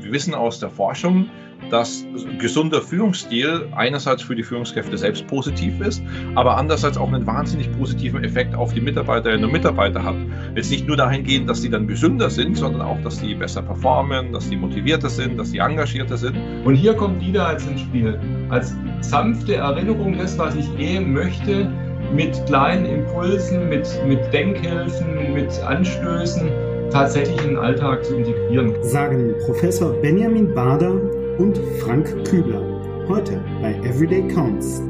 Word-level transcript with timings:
wir 0.00 0.12
wissen 0.12 0.34
aus 0.34 0.58
der 0.60 0.70
Forschung, 0.70 1.28
dass 1.70 2.06
gesunder 2.38 2.80
Führungsstil 2.80 3.68
einerseits 3.74 4.22
für 4.22 4.34
die 4.34 4.42
Führungskräfte 4.42 4.96
selbst 4.96 5.26
positiv 5.26 5.80
ist, 5.80 6.02
aber 6.34 6.56
andererseits 6.56 6.96
auch 6.96 7.12
einen 7.12 7.26
wahnsinnig 7.26 7.70
positiven 7.72 8.24
Effekt 8.24 8.54
auf 8.54 8.72
die 8.72 8.80
Mitarbeiterinnen 8.80 9.44
und 9.44 9.52
Mitarbeiter 9.52 10.02
hat. 10.02 10.16
Jetzt 10.54 10.70
nicht 10.70 10.86
nur 10.86 10.96
dahingehend, 10.96 11.48
dass 11.48 11.60
sie 11.60 11.68
dann 11.68 11.86
gesünder 11.86 12.30
sind, 12.30 12.56
sondern 12.56 12.82
auch, 12.82 13.00
dass 13.02 13.18
sie 13.18 13.34
besser 13.34 13.62
performen, 13.62 14.32
dass 14.32 14.48
sie 14.48 14.56
motivierter 14.56 15.10
sind, 15.10 15.36
dass 15.36 15.50
sie 15.50 15.58
engagierter 15.58 16.16
sind. 16.16 16.36
Und 16.64 16.74
hier 16.74 16.94
kommt 16.94 17.22
Lieder 17.22 17.46
als 17.46 17.66
ins 17.66 17.80
Spiel, 17.82 18.18
als 18.48 18.74
sanfte 19.00 19.56
Erinnerung 19.56 20.16
das, 20.16 20.38
was 20.38 20.54
ich 20.54 20.68
eh 20.78 21.00
möchte, 21.00 21.70
mit 22.14 22.40
kleinen 22.46 22.86
Impulsen, 22.86 23.68
mit, 23.68 23.86
mit 24.06 24.20
Denkhilfen, 24.32 25.34
mit 25.34 25.50
Anstößen 25.60 26.67
tatsächlich 26.90 27.38
in 27.42 27.48
den 27.48 27.56
Alltag 27.58 28.04
zu 28.04 28.16
integrieren. 28.16 28.74
Sagen 28.82 29.34
Professor 29.44 29.92
Benjamin 30.00 30.54
Bader 30.54 30.94
und 31.38 31.58
Frank 31.80 32.06
Kübler. 32.26 32.62
Heute 33.08 33.42
bei 33.60 33.74
Everyday 33.84 34.26
Counts. 34.28 34.80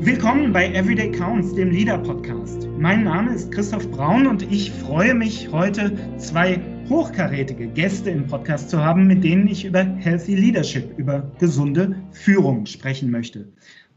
Willkommen 0.00 0.52
bei 0.52 0.72
Everyday 0.72 1.12
Counts, 1.12 1.54
dem 1.54 1.70
Leader 1.70 1.98
Podcast. 1.98 2.68
Mein 2.78 3.04
Name 3.04 3.34
ist 3.34 3.52
Christoph 3.52 3.88
Braun 3.90 4.26
und 4.26 4.42
ich 4.50 4.72
freue 4.72 5.14
mich, 5.14 5.50
heute 5.52 5.92
zwei 6.16 6.60
hochkarätige 6.88 7.68
Gäste 7.68 8.10
im 8.10 8.26
Podcast 8.26 8.70
zu 8.70 8.82
haben, 8.82 9.06
mit 9.06 9.22
denen 9.22 9.46
ich 9.46 9.64
über 9.64 9.84
Healthy 9.84 10.34
Leadership, 10.34 10.98
über 10.98 11.30
gesunde 11.38 11.94
Führung 12.10 12.66
sprechen 12.66 13.10
möchte. 13.10 13.46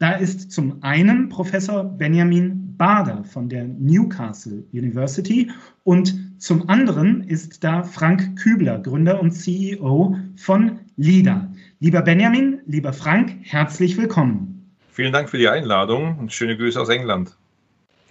Da 0.03 0.12
ist 0.12 0.52
zum 0.52 0.84
einen 0.84 1.30
Professor 1.30 1.85
Benjamin 1.85 2.75
Bader 2.77 3.23
von 3.23 3.48
der 3.48 3.63
Newcastle 3.63 4.66
University 4.73 5.49
und 5.85 6.13
zum 6.41 6.67
anderen 6.67 7.23
ist 7.30 7.63
da 7.63 7.84
Frank 7.84 8.38
Kübler, 8.38 8.80
Gründer 8.80 9.21
und 9.21 9.31
CEO 9.31 10.17
von 10.35 10.80
LIDA. 10.97 11.50
Lieber 11.80 12.02
Benjamin, 12.02 12.59
lieber 12.66 12.91
Frank, 12.91 13.38
herzlich 13.44 13.95
willkommen. 13.95 14.69
Vielen 14.91 15.13
Dank 15.13 15.30
für 15.30 15.38
die 15.38 15.47
Einladung 15.47 16.19
und 16.19 16.33
schöne 16.33 16.58
Grüße 16.58 16.81
aus 16.81 16.89
England. 16.89 17.38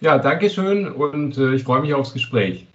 Ja, 0.00 0.16
danke 0.16 0.48
schön 0.48 0.90
und 0.90 1.36
äh, 1.36 1.52
ich 1.52 1.64
freue 1.64 1.82
mich 1.82 1.92
aufs 1.92 2.14
Gespräch. 2.14 2.66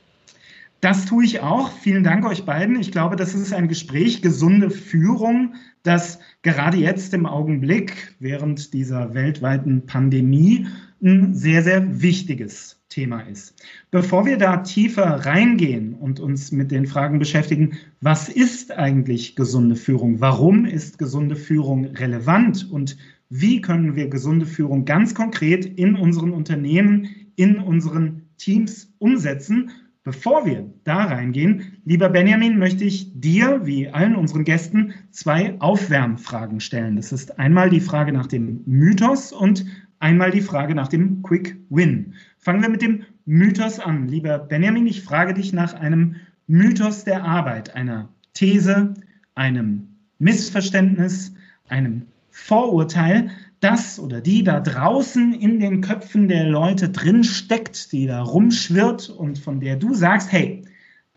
Das 0.79 1.05
tue 1.05 1.25
ich 1.25 1.39
auch. 1.39 1.71
Vielen 1.71 2.03
Dank 2.03 2.23
euch 2.25 2.45
beiden. 2.45 2.79
Ich 2.79 2.91
glaube, 2.91 3.15
das 3.15 3.33
ist 3.33 3.51
ein 3.51 3.67
Gespräch, 3.67 4.21
gesunde 4.21 4.69
Führung, 4.69 5.55
das 5.81 6.19
gerade 6.43 6.77
jetzt 6.77 7.13
im 7.15 7.25
Augenblick 7.25 8.15
während 8.19 8.73
dieser 8.73 9.15
weltweiten 9.15 9.87
Pandemie 9.87 10.67
ein 11.01 11.33
sehr, 11.33 11.63
sehr 11.63 12.01
wichtiges 12.01 12.79
Thema 12.89 13.21
ist. 13.21 13.55
Bevor 13.89 14.25
wir 14.25 14.37
da 14.37 14.57
tiefer 14.57 15.03
reingehen 15.03 15.95
und 15.95 16.19
uns 16.19 16.51
mit 16.51 16.71
den 16.71 16.85
Fragen 16.85 17.17
beschäftigen, 17.17 17.77
was 18.01 18.29
ist 18.29 18.71
eigentlich 18.71 19.35
gesunde 19.35 19.75
Führung? 19.75 20.21
Warum 20.21 20.65
ist 20.65 20.99
gesunde 20.99 21.35
Führung 21.35 21.85
relevant? 21.85 22.69
Und 22.71 22.97
wie 23.29 23.61
können 23.61 23.95
wir 23.95 24.09
gesunde 24.09 24.45
Führung 24.45 24.85
ganz 24.85 25.15
konkret 25.15 25.65
in 25.65 25.95
unseren 25.95 26.31
Unternehmen, 26.31 27.09
in 27.35 27.57
unseren 27.57 28.23
Teams 28.37 28.93
umsetzen? 28.99 29.71
Bevor 30.07 30.45
wir 30.45 30.71
da 30.85 31.03
reingehen, 31.03 31.79
lieber 31.83 32.07
Benjamin, 32.07 32.57
möchte 32.57 32.85
ich 32.85 33.11
dir, 33.19 33.65
wie 33.65 33.89
allen 33.89 34.15
unseren 34.15 34.45
Gästen, 34.45 34.93
zwei 35.11 35.59
Aufwärmfragen 35.59 36.61
stellen. 36.61 36.95
Das 36.95 37.11
ist 37.11 37.37
einmal 37.39 37.69
die 37.69 37.81
Frage 37.81 38.13
nach 38.13 38.27
dem 38.27 38.61
Mythos 38.65 39.33
und 39.33 39.65
einmal 39.99 40.31
die 40.31 40.39
Frage 40.39 40.75
nach 40.75 40.87
dem 40.87 41.23
Quick 41.23 41.57
Win. 41.69 42.13
Fangen 42.37 42.61
wir 42.61 42.69
mit 42.69 42.81
dem 42.81 43.03
Mythos 43.25 43.81
an. 43.81 44.07
Lieber 44.07 44.39
Benjamin, 44.39 44.87
ich 44.87 45.03
frage 45.03 45.33
dich 45.33 45.51
nach 45.51 45.73
einem 45.73 46.15
Mythos 46.47 47.03
der 47.03 47.25
Arbeit, 47.25 47.75
einer 47.75 48.07
These, 48.33 48.93
einem 49.35 49.89
Missverständnis, 50.19 51.33
einem 51.67 52.03
Vorurteil, 52.29 53.29
das 53.59 53.99
oder 53.99 54.21
die 54.21 54.43
da 54.43 54.59
draußen 54.59 55.33
in 55.33 55.59
den 55.59 55.81
Köpfen 55.81 56.27
der 56.27 56.45
Leute 56.45 56.89
drin 56.89 57.23
steckt, 57.23 57.91
die 57.91 58.07
da 58.07 58.21
rumschwirrt 58.21 59.09
und 59.09 59.39
von 59.39 59.59
der 59.59 59.75
du 59.77 59.93
sagst, 59.93 60.31
hey, 60.31 60.63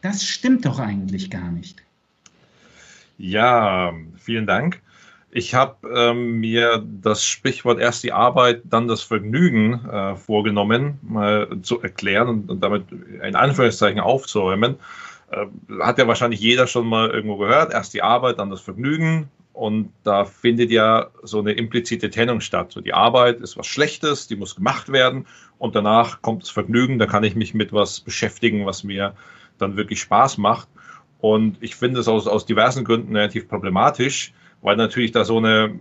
das 0.00 0.24
stimmt 0.24 0.64
doch 0.64 0.78
eigentlich 0.78 1.30
gar 1.30 1.50
nicht. 1.50 1.82
Ja, 3.18 3.92
vielen 4.16 4.46
Dank. 4.46 4.80
Ich 5.32 5.54
habe 5.54 5.88
ähm, 5.94 6.40
mir 6.40 6.84
das 7.02 7.24
Sprichwort 7.24 7.78
erst 7.78 8.02
die 8.02 8.12
Arbeit, 8.12 8.62
dann 8.64 8.88
das 8.88 9.02
Vergnügen 9.02 9.74
äh, 9.88 10.16
vorgenommen, 10.16 10.98
mal 11.02 11.48
zu 11.62 11.80
erklären 11.80 12.28
und, 12.28 12.50
und, 12.50 12.60
damit 12.62 12.86
in 12.90 13.36
Anführungszeichen 13.36 14.00
aufzuräumen. 14.00 14.76
Äh, 15.30 15.46
hat 15.80 15.98
ja 15.98 16.08
wahrscheinlich 16.08 16.40
jeder 16.40 16.66
schon 16.66 16.86
mal 16.86 17.10
irgendwo 17.10 17.36
gehört. 17.36 17.72
Erst 17.72 17.94
die 17.94 18.02
Arbeit, 18.02 18.40
dann 18.40 18.50
das 18.50 18.60
Vergnügen. 18.60 19.28
Und 19.52 19.92
da 20.04 20.24
findet 20.24 20.70
ja 20.70 21.08
so 21.22 21.40
eine 21.40 21.52
implizite 21.52 22.08
Trennung 22.08 22.40
statt. 22.40 22.72
So 22.72 22.80
die 22.80 22.94
Arbeit 22.94 23.40
ist 23.40 23.56
was 23.56 23.66
Schlechtes, 23.66 24.26
die 24.26 24.36
muss 24.36 24.56
gemacht 24.56 24.90
werden. 24.90 25.26
Und 25.58 25.74
danach 25.74 26.22
kommt 26.22 26.42
das 26.42 26.50
Vergnügen, 26.50 26.98
da 26.98 27.06
kann 27.06 27.24
ich 27.24 27.34
mich 27.34 27.52
mit 27.52 27.72
was 27.72 28.00
beschäftigen, 28.00 28.64
was 28.64 28.84
mir 28.84 29.14
dann 29.58 29.76
wirklich 29.76 30.00
Spaß 30.00 30.38
macht. 30.38 30.68
Und 31.20 31.58
ich 31.60 31.76
finde 31.76 32.00
es 32.00 32.08
aus, 32.08 32.26
aus 32.26 32.46
diversen 32.46 32.84
Gründen 32.84 33.14
relativ 33.14 33.48
problematisch, 33.48 34.32
weil 34.62 34.76
natürlich 34.76 35.12
da 35.12 35.24
so 35.24 35.38
eine, 35.38 35.78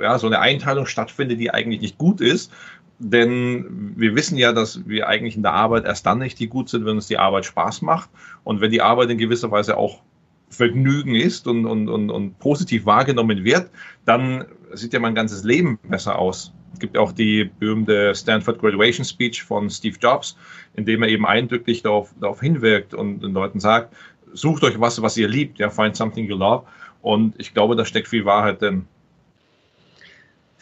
ja, 0.00 0.18
so 0.18 0.26
eine 0.26 0.40
Einteilung 0.40 0.86
stattfindet, 0.86 1.38
die 1.38 1.52
eigentlich 1.52 1.80
nicht 1.80 1.98
gut 1.98 2.20
ist. 2.20 2.52
Denn 2.98 3.94
wir 3.96 4.14
wissen 4.14 4.36
ja, 4.36 4.52
dass 4.52 4.86
wir 4.86 5.08
eigentlich 5.08 5.36
in 5.36 5.42
der 5.42 5.54
Arbeit 5.54 5.84
erst 5.84 6.04
dann 6.06 6.18
nicht 6.18 6.38
die 6.38 6.48
gut 6.48 6.68
sind, 6.68 6.84
wenn 6.84 6.96
uns 6.96 7.06
die 7.06 7.18
Arbeit 7.18 7.46
Spaß 7.46 7.82
macht. 7.82 8.10
Und 8.44 8.60
wenn 8.60 8.70
die 8.70 8.82
Arbeit 8.82 9.10
in 9.10 9.18
gewisser 9.18 9.50
Weise 9.50 9.76
auch 9.76 10.02
Vergnügen 10.50 11.14
ist 11.14 11.46
und, 11.46 11.64
und, 11.64 11.88
und, 11.88 12.10
und 12.10 12.38
positiv 12.38 12.84
wahrgenommen 12.84 13.44
wird, 13.44 13.70
dann 14.04 14.44
sieht 14.74 14.92
ja 14.92 15.00
mein 15.00 15.14
ganzes 15.14 15.44
Leben 15.44 15.78
besser 15.88 16.18
aus. 16.18 16.52
Es 16.72 16.80
gibt 16.80 16.98
auch 16.98 17.12
die 17.12 17.50
berühmte 17.58 18.14
Stanford 18.14 18.58
Graduation 18.60 19.04
Speech 19.04 19.42
von 19.42 19.70
Steve 19.70 19.96
Jobs, 20.00 20.36
in 20.74 20.84
dem 20.84 21.02
er 21.02 21.08
eben 21.08 21.26
eindrücklich 21.26 21.82
darauf, 21.82 22.12
darauf 22.20 22.40
hinwirkt 22.40 22.94
und 22.94 23.20
den 23.20 23.32
Leuten 23.32 23.60
sagt, 23.60 23.94
sucht 24.32 24.62
euch 24.64 24.78
was, 24.78 25.00
was 25.02 25.16
ihr 25.16 25.28
liebt, 25.28 25.58
ja, 25.58 25.70
find 25.70 25.96
something 25.96 26.26
you 26.26 26.36
love. 26.36 26.64
Und 27.02 27.34
ich 27.38 27.54
glaube, 27.54 27.76
da 27.76 27.84
steckt 27.84 28.08
viel 28.08 28.24
Wahrheit 28.24 28.60
drin. 28.60 28.84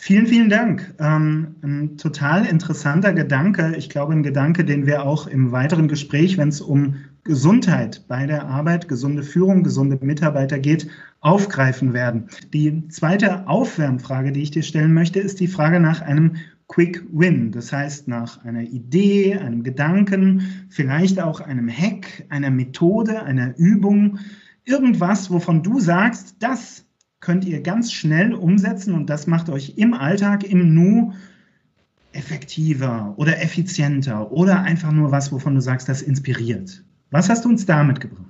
Vielen, 0.00 0.28
vielen 0.28 0.48
Dank. 0.48 0.94
Ähm, 1.00 1.56
ein 1.62 1.96
total 1.98 2.46
interessanter 2.46 3.12
Gedanke. 3.12 3.74
Ich 3.76 3.90
glaube, 3.90 4.12
ein 4.12 4.22
Gedanke, 4.22 4.64
den 4.64 4.86
wir 4.86 5.04
auch 5.04 5.26
im 5.26 5.50
weiteren 5.50 5.88
Gespräch, 5.88 6.38
wenn 6.38 6.50
es 6.50 6.60
um 6.60 6.96
Gesundheit 7.28 8.04
bei 8.08 8.26
der 8.26 8.46
Arbeit, 8.46 8.88
gesunde 8.88 9.22
Führung, 9.22 9.62
gesunde 9.62 9.98
Mitarbeiter 10.00 10.58
geht, 10.58 10.88
aufgreifen 11.20 11.92
werden. 11.92 12.28
Die 12.54 12.88
zweite 12.88 13.46
Aufwärmfrage, 13.46 14.32
die 14.32 14.40
ich 14.40 14.50
dir 14.50 14.62
stellen 14.62 14.94
möchte, 14.94 15.20
ist 15.20 15.38
die 15.38 15.46
Frage 15.46 15.78
nach 15.78 16.00
einem 16.00 16.36
Quick 16.68 17.04
Win. 17.12 17.52
Das 17.52 17.70
heißt, 17.70 18.08
nach 18.08 18.42
einer 18.46 18.62
Idee, 18.62 19.36
einem 19.36 19.62
Gedanken, 19.62 20.66
vielleicht 20.70 21.20
auch 21.20 21.42
einem 21.42 21.68
Hack, 21.68 22.24
einer 22.30 22.50
Methode, 22.50 23.22
einer 23.22 23.54
Übung, 23.58 24.18
irgendwas, 24.64 25.30
wovon 25.30 25.62
du 25.62 25.80
sagst, 25.80 26.36
das 26.38 26.86
könnt 27.20 27.44
ihr 27.44 27.60
ganz 27.60 27.92
schnell 27.92 28.32
umsetzen 28.32 28.94
und 28.94 29.10
das 29.10 29.26
macht 29.26 29.50
euch 29.50 29.74
im 29.76 29.92
Alltag, 29.92 30.44
im 30.44 30.72
Nu 30.72 31.12
effektiver 32.12 33.12
oder 33.18 33.42
effizienter 33.42 34.32
oder 34.32 34.62
einfach 34.62 34.92
nur 34.92 35.12
was, 35.12 35.30
wovon 35.30 35.56
du 35.56 35.60
sagst, 35.60 35.90
das 35.90 36.00
inspiriert. 36.00 36.82
Was 37.10 37.28
hast 37.28 37.44
du 37.44 37.48
uns 37.48 37.64
da 37.64 37.82
mitgebracht? 37.82 38.24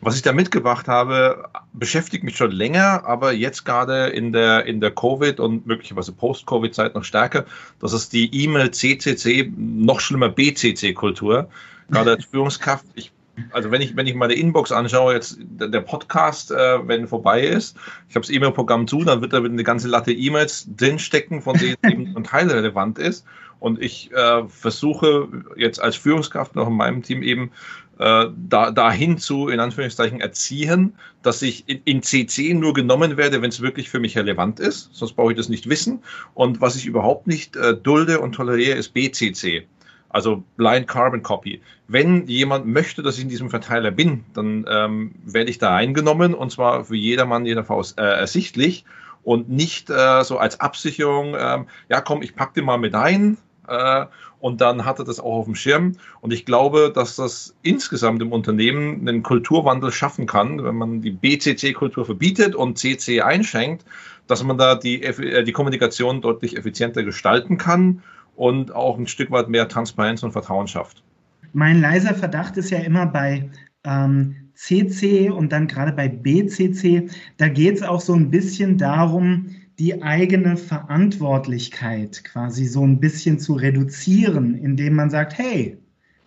Was 0.00 0.14
ich 0.14 0.22
da 0.22 0.32
mitgebracht 0.32 0.86
habe, 0.86 1.48
beschäftigt 1.72 2.22
mich 2.22 2.36
schon 2.36 2.52
länger, 2.52 3.04
aber 3.04 3.32
jetzt 3.32 3.64
gerade 3.64 4.06
in 4.06 4.32
der, 4.32 4.64
in 4.66 4.80
der 4.80 4.94
Covid- 4.94 5.40
und 5.40 5.66
möglicherweise 5.66 6.12
Post-Covid-Zeit 6.12 6.94
noch 6.94 7.02
stärker. 7.02 7.44
Das 7.80 7.92
ist 7.92 8.12
die 8.12 8.32
E-Mail-CCC, 8.44 9.52
noch 9.56 9.98
schlimmer 9.98 10.28
BCC-Kultur. 10.28 11.48
Gerade 11.90 12.12
als 12.12 12.24
Führungskraft, 12.30 12.84
ich 12.94 13.12
also 13.52 13.70
wenn 13.70 13.80
ich, 13.80 13.96
wenn 13.96 14.06
ich 14.06 14.14
meine 14.14 14.34
Inbox 14.34 14.72
anschaue, 14.72 15.14
jetzt 15.14 15.38
der 15.38 15.80
Podcast, 15.80 16.50
äh, 16.50 16.86
wenn 16.86 17.06
vorbei 17.06 17.42
ist, 17.42 17.76
ich 18.08 18.16
habe 18.16 18.26
das 18.26 18.30
E-Mail-Programm 18.30 18.86
zu, 18.86 19.04
dann 19.04 19.20
wird 19.20 19.32
da 19.32 19.38
eine 19.38 19.62
ganze 19.62 19.88
Latte 19.88 20.12
E-Mails 20.12 20.68
drinstecken, 20.76 21.42
von 21.42 21.56
denen 21.56 21.76
eben 21.88 22.12
ein 22.16 22.24
Teil 22.24 22.50
relevant 22.50 22.98
ist. 22.98 23.24
Und 23.60 23.82
ich 23.82 24.12
äh, 24.12 24.46
versuche 24.48 25.28
jetzt 25.56 25.80
als 25.80 25.96
Führungskraft 25.96 26.54
noch 26.54 26.68
in 26.68 26.74
meinem 26.74 27.02
Team 27.02 27.22
eben 27.22 27.50
da, 27.98 28.70
dahin 28.70 29.18
zu, 29.18 29.48
in 29.48 29.60
Anführungszeichen, 29.60 30.20
erziehen, 30.20 30.94
dass 31.22 31.42
ich 31.42 31.68
in, 31.68 31.80
in 31.84 32.02
CC 32.02 32.54
nur 32.54 32.72
genommen 32.72 33.16
werde, 33.16 33.42
wenn 33.42 33.50
es 33.50 33.60
wirklich 33.60 33.90
für 33.90 33.98
mich 33.98 34.16
relevant 34.16 34.60
ist. 34.60 34.90
Sonst 34.92 35.14
brauche 35.14 35.32
ich 35.32 35.36
das 35.36 35.48
nicht 35.48 35.68
wissen. 35.68 36.02
Und 36.34 36.60
was 36.60 36.76
ich 36.76 36.86
überhaupt 36.86 37.26
nicht 37.26 37.56
äh, 37.56 37.76
dulde 37.76 38.20
und 38.20 38.32
toleriere, 38.32 38.76
ist 38.76 38.94
BCC 38.94 39.66
also 40.10 40.42
Blind 40.56 40.88
Carbon 40.88 41.22
Copy. 41.22 41.60
Wenn 41.86 42.26
jemand 42.26 42.66
möchte, 42.66 43.02
dass 43.02 43.16
ich 43.16 43.24
in 43.24 43.28
diesem 43.28 43.50
Verteiler 43.50 43.90
bin, 43.90 44.24
dann 44.34 44.64
ähm, 44.68 45.14
werde 45.24 45.50
ich 45.50 45.58
da 45.58 45.74
eingenommen 45.74 46.34
und 46.34 46.50
zwar 46.50 46.84
für 46.84 46.96
jedermann, 46.96 47.46
jeder 47.46 47.64
Faust 47.64 47.98
äh, 47.98 48.02
ersichtlich 48.02 48.84
und 49.22 49.48
nicht 49.48 49.90
äh, 49.90 50.24
so 50.24 50.38
als 50.38 50.60
Absicherung, 50.60 51.36
ähm, 51.38 51.66
ja 51.88 52.00
komm, 52.00 52.22
ich 52.22 52.34
pack 52.34 52.54
den 52.54 52.64
mal 52.64 52.78
mit 52.78 52.94
ein, 52.94 53.36
Äh, 53.68 54.06
und 54.40 54.60
dann 54.60 54.84
hat 54.84 54.98
er 54.98 55.04
das 55.04 55.20
auch 55.20 55.38
auf 55.38 55.44
dem 55.46 55.54
Schirm. 55.54 55.92
Und 56.20 56.32
ich 56.32 56.44
glaube, 56.44 56.92
dass 56.94 57.16
das 57.16 57.56
insgesamt 57.62 58.22
im 58.22 58.32
Unternehmen 58.32 59.06
einen 59.08 59.22
Kulturwandel 59.22 59.90
schaffen 59.90 60.26
kann, 60.26 60.62
wenn 60.62 60.76
man 60.76 61.02
die 61.02 61.10
BCC-Kultur 61.10 62.04
verbietet 62.04 62.54
und 62.54 62.78
CC 62.78 63.20
einschränkt, 63.20 63.84
dass 64.26 64.42
man 64.44 64.58
da 64.58 64.74
die, 64.74 65.02
äh, 65.02 65.44
die 65.44 65.52
Kommunikation 65.52 66.20
deutlich 66.20 66.56
effizienter 66.56 67.02
gestalten 67.02 67.58
kann 67.58 68.02
und 68.36 68.72
auch 68.74 68.96
ein 68.98 69.06
Stück 69.06 69.30
weit 69.30 69.48
mehr 69.48 69.68
Transparenz 69.68 70.22
und 70.22 70.32
Vertrauen 70.32 70.68
schafft. 70.68 71.02
Mein 71.52 71.80
leiser 71.80 72.14
Verdacht 72.14 72.56
ist 72.56 72.70
ja 72.70 72.78
immer 72.78 73.06
bei 73.06 73.50
ähm, 73.84 74.36
CC 74.54 75.30
und 75.30 75.52
dann 75.52 75.66
gerade 75.66 75.92
bei 75.92 76.08
BCC, 76.08 77.08
da 77.36 77.48
geht 77.48 77.76
es 77.76 77.82
auch 77.82 78.00
so 78.00 78.14
ein 78.14 78.30
bisschen 78.30 78.76
darum, 78.76 79.46
die 79.78 80.02
eigene 80.02 80.56
Verantwortlichkeit 80.56 82.24
quasi 82.24 82.66
so 82.66 82.84
ein 82.84 82.98
bisschen 82.98 83.38
zu 83.38 83.54
reduzieren, 83.54 84.54
indem 84.54 84.94
man 84.94 85.10
sagt, 85.10 85.38
hey, 85.38 85.78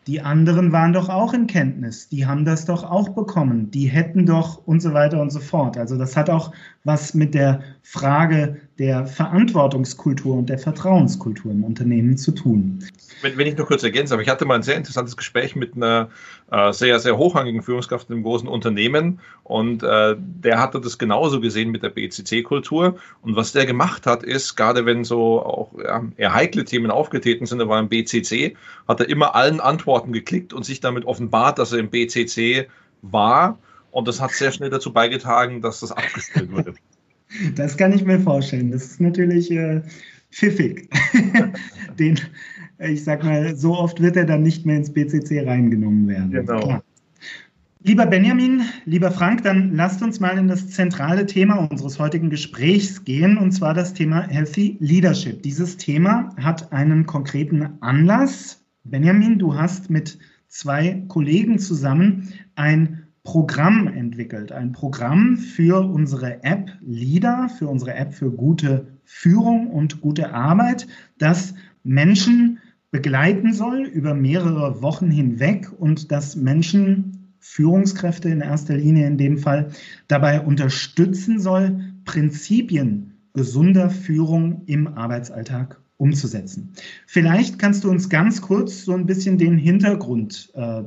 die 0.07 0.21
anderen 0.21 0.71
waren 0.71 0.93
doch 0.93 1.09
auch 1.09 1.33
in 1.33 1.45
Kenntnis, 1.45 2.09
die 2.09 2.25
haben 2.25 2.43
das 2.43 2.65
doch 2.65 2.83
auch 2.83 3.09
bekommen, 3.09 3.69
die 3.69 3.85
hätten 3.87 4.25
doch 4.25 4.65
und 4.65 4.81
so 4.81 4.93
weiter 4.93 5.21
und 5.21 5.31
so 5.31 5.39
fort. 5.39 5.77
Also 5.77 5.97
das 5.97 6.17
hat 6.17 6.29
auch 6.29 6.51
was 6.83 7.13
mit 7.13 7.35
der 7.35 7.61
Frage 7.83 8.57
der 8.79 9.05
Verantwortungskultur 9.05 10.37
und 10.37 10.49
der 10.49 10.57
Vertrauenskultur 10.57 11.51
im 11.51 11.63
Unternehmen 11.63 12.17
zu 12.17 12.31
tun. 12.31 12.83
Wenn, 13.21 13.37
wenn 13.37 13.47
ich 13.47 13.57
nur 13.57 13.67
kurz 13.67 13.83
ergänze, 13.83 14.13
aber 14.13 14.23
ich 14.23 14.29
hatte 14.29 14.45
mal 14.45 14.55
ein 14.55 14.63
sehr 14.63 14.77
interessantes 14.77 15.17
Gespräch 15.17 15.55
mit 15.55 15.75
einer 15.75 16.09
äh, 16.51 16.71
sehr, 16.71 16.99
sehr 16.99 17.17
hochrangigen 17.17 17.61
Führungskraft 17.61 18.09
in 18.09 18.15
einem 18.15 18.23
großen 18.23 18.47
Unternehmen 18.47 19.19
und 19.43 19.83
äh, 19.83 20.15
der 20.17 20.59
hatte 20.59 20.81
das 20.81 20.97
genauso 20.97 21.41
gesehen 21.41 21.69
mit 21.69 21.83
der 21.83 21.89
BCC-Kultur 21.89 22.95
und 23.21 23.35
was 23.35 23.51
der 23.51 23.65
gemacht 23.65 24.07
hat, 24.07 24.23
ist, 24.23 24.55
gerade 24.55 24.85
wenn 24.85 25.03
so 25.03 25.43
auch 25.43 25.71
ja, 25.77 26.03
eher 26.17 26.33
heikle 26.33 26.65
Themen 26.65 26.91
aufgetreten 26.91 27.45
sind, 27.45 27.59
da 27.59 27.67
war 27.67 27.79
im 27.79 27.89
BCC, 27.89 28.55
hat 28.87 28.99
er 28.99 29.09
immer 29.09 29.35
allen 29.35 29.59
Antworten 29.59 30.13
geklickt 30.13 30.53
und 30.53 30.65
sich 30.65 30.79
damit 30.79 31.05
offenbart, 31.05 31.59
dass 31.59 31.73
er 31.73 31.79
im 31.79 31.89
BCC 31.89 32.67
war 33.01 33.59
und 33.91 34.07
das 34.07 34.21
hat 34.21 34.31
sehr 34.31 34.51
schnell 34.51 34.69
dazu 34.69 34.93
beigetragen, 34.93 35.61
dass 35.61 35.81
das 35.81 35.91
abgestellt 35.91 36.51
wurde. 36.51 36.73
Das 37.55 37.77
kann 37.77 37.93
ich 37.93 38.05
mir 38.05 38.19
vorstellen. 38.19 38.71
Das 38.71 38.83
ist 38.83 39.01
natürlich 39.01 39.51
äh, 39.51 39.81
pfiffig. 40.31 40.89
Den, 41.99 42.19
ich 42.79 43.03
sag 43.03 43.23
mal, 43.23 43.55
so 43.55 43.75
oft 43.75 44.01
wird 44.01 44.15
er 44.15 44.25
dann 44.25 44.43
nicht 44.43 44.65
mehr 44.65 44.77
ins 44.77 44.91
BCC 44.91 45.45
reingenommen 45.45 46.07
werden. 46.07 46.31
Genau. 46.31 46.59
Klar. 46.59 46.83
Lieber 47.83 48.05
Benjamin, 48.05 48.61
lieber 48.85 49.09
Frank, 49.09 49.41
dann 49.41 49.73
lasst 49.73 50.03
uns 50.03 50.19
mal 50.19 50.37
in 50.37 50.47
das 50.47 50.69
zentrale 50.69 51.25
Thema 51.25 51.67
unseres 51.71 51.97
heutigen 51.97 52.29
Gesprächs 52.29 53.03
gehen, 53.05 53.39
und 53.39 53.53
zwar 53.53 53.73
das 53.73 53.95
Thema 53.95 54.21
Healthy 54.27 54.77
Leadership. 54.79 55.41
Dieses 55.41 55.77
Thema 55.77 56.29
hat 56.37 56.71
einen 56.71 57.07
konkreten 57.07 57.69
Anlass. 57.81 58.63
Benjamin, 58.83 59.39
du 59.39 59.55
hast 59.55 59.89
mit 59.89 60.19
zwei 60.47 61.03
Kollegen 61.07 61.57
zusammen 61.57 62.31
ein 62.53 63.07
Programm 63.23 63.87
entwickelt. 63.87 64.51
Ein 64.51 64.71
Programm 64.71 65.37
für 65.37 65.81
unsere 65.87 66.43
App 66.43 66.71
LIDA, 66.81 67.47
für 67.47 67.67
unsere 67.67 67.93
App 67.93 68.13
für 68.13 68.31
gute 68.31 68.87
Führung 69.03 69.67
und 69.67 70.01
gute 70.01 70.33
Arbeit, 70.33 70.87
das 71.17 71.53
Menschen 71.83 72.59
begleiten 72.89 73.53
soll 73.53 73.83
über 73.83 74.13
mehrere 74.13 74.81
Wochen 74.81 75.09
hinweg 75.09 75.71
und 75.77 76.11
das 76.11 76.35
Menschen, 76.35 77.33
Führungskräfte 77.39 78.29
in 78.29 78.41
erster 78.41 78.75
Linie 78.75 79.07
in 79.07 79.17
dem 79.17 79.37
Fall, 79.37 79.69
dabei 80.07 80.41
unterstützen 80.41 81.39
soll, 81.39 81.79
Prinzipien 82.05 83.13
gesunder 83.33 83.89
Führung 83.89 84.63
im 84.65 84.87
Arbeitsalltag 84.87 85.79
umzusetzen. 85.97 86.73
Vielleicht 87.05 87.59
kannst 87.59 87.83
du 87.83 87.89
uns 87.89 88.09
ganz 88.09 88.41
kurz 88.41 88.83
so 88.83 88.93
ein 88.93 89.05
bisschen 89.05 89.37
den 89.37 89.57
Hintergrund 89.57 90.51
äh, 90.55 90.83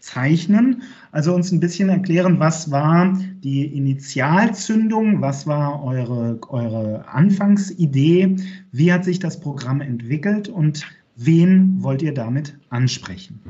zeichnen. 0.00 0.82
Also 1.12 1.34
uns 1.34 1.50
ein 1.52 1.60
bisschen 1.60 1.88
erklären, 1.88 2.38
was 2.38 2.70
war 2.70 3.18
die 3.42 3.66
Initialzündung, 3.66 5.20
was 5.20 5.46
war 5.46 5.82
eure, 5.82 6.38
eure 6.48 7.04
Anfangsidee, 7.08 8.36
wie 8.72 8.92
hat 8.92 9.04
sich 9.04 9.18
das 9.18 9.40
Programm 9.40 9.80
entwickelt 9.80 10.48
und 10.48 10.86
wen 11.16 11.82
wollt 11.82 12.02
ihr 12.02 12.14
damit 12.14 12.54
ansprechen? 12.70 13.40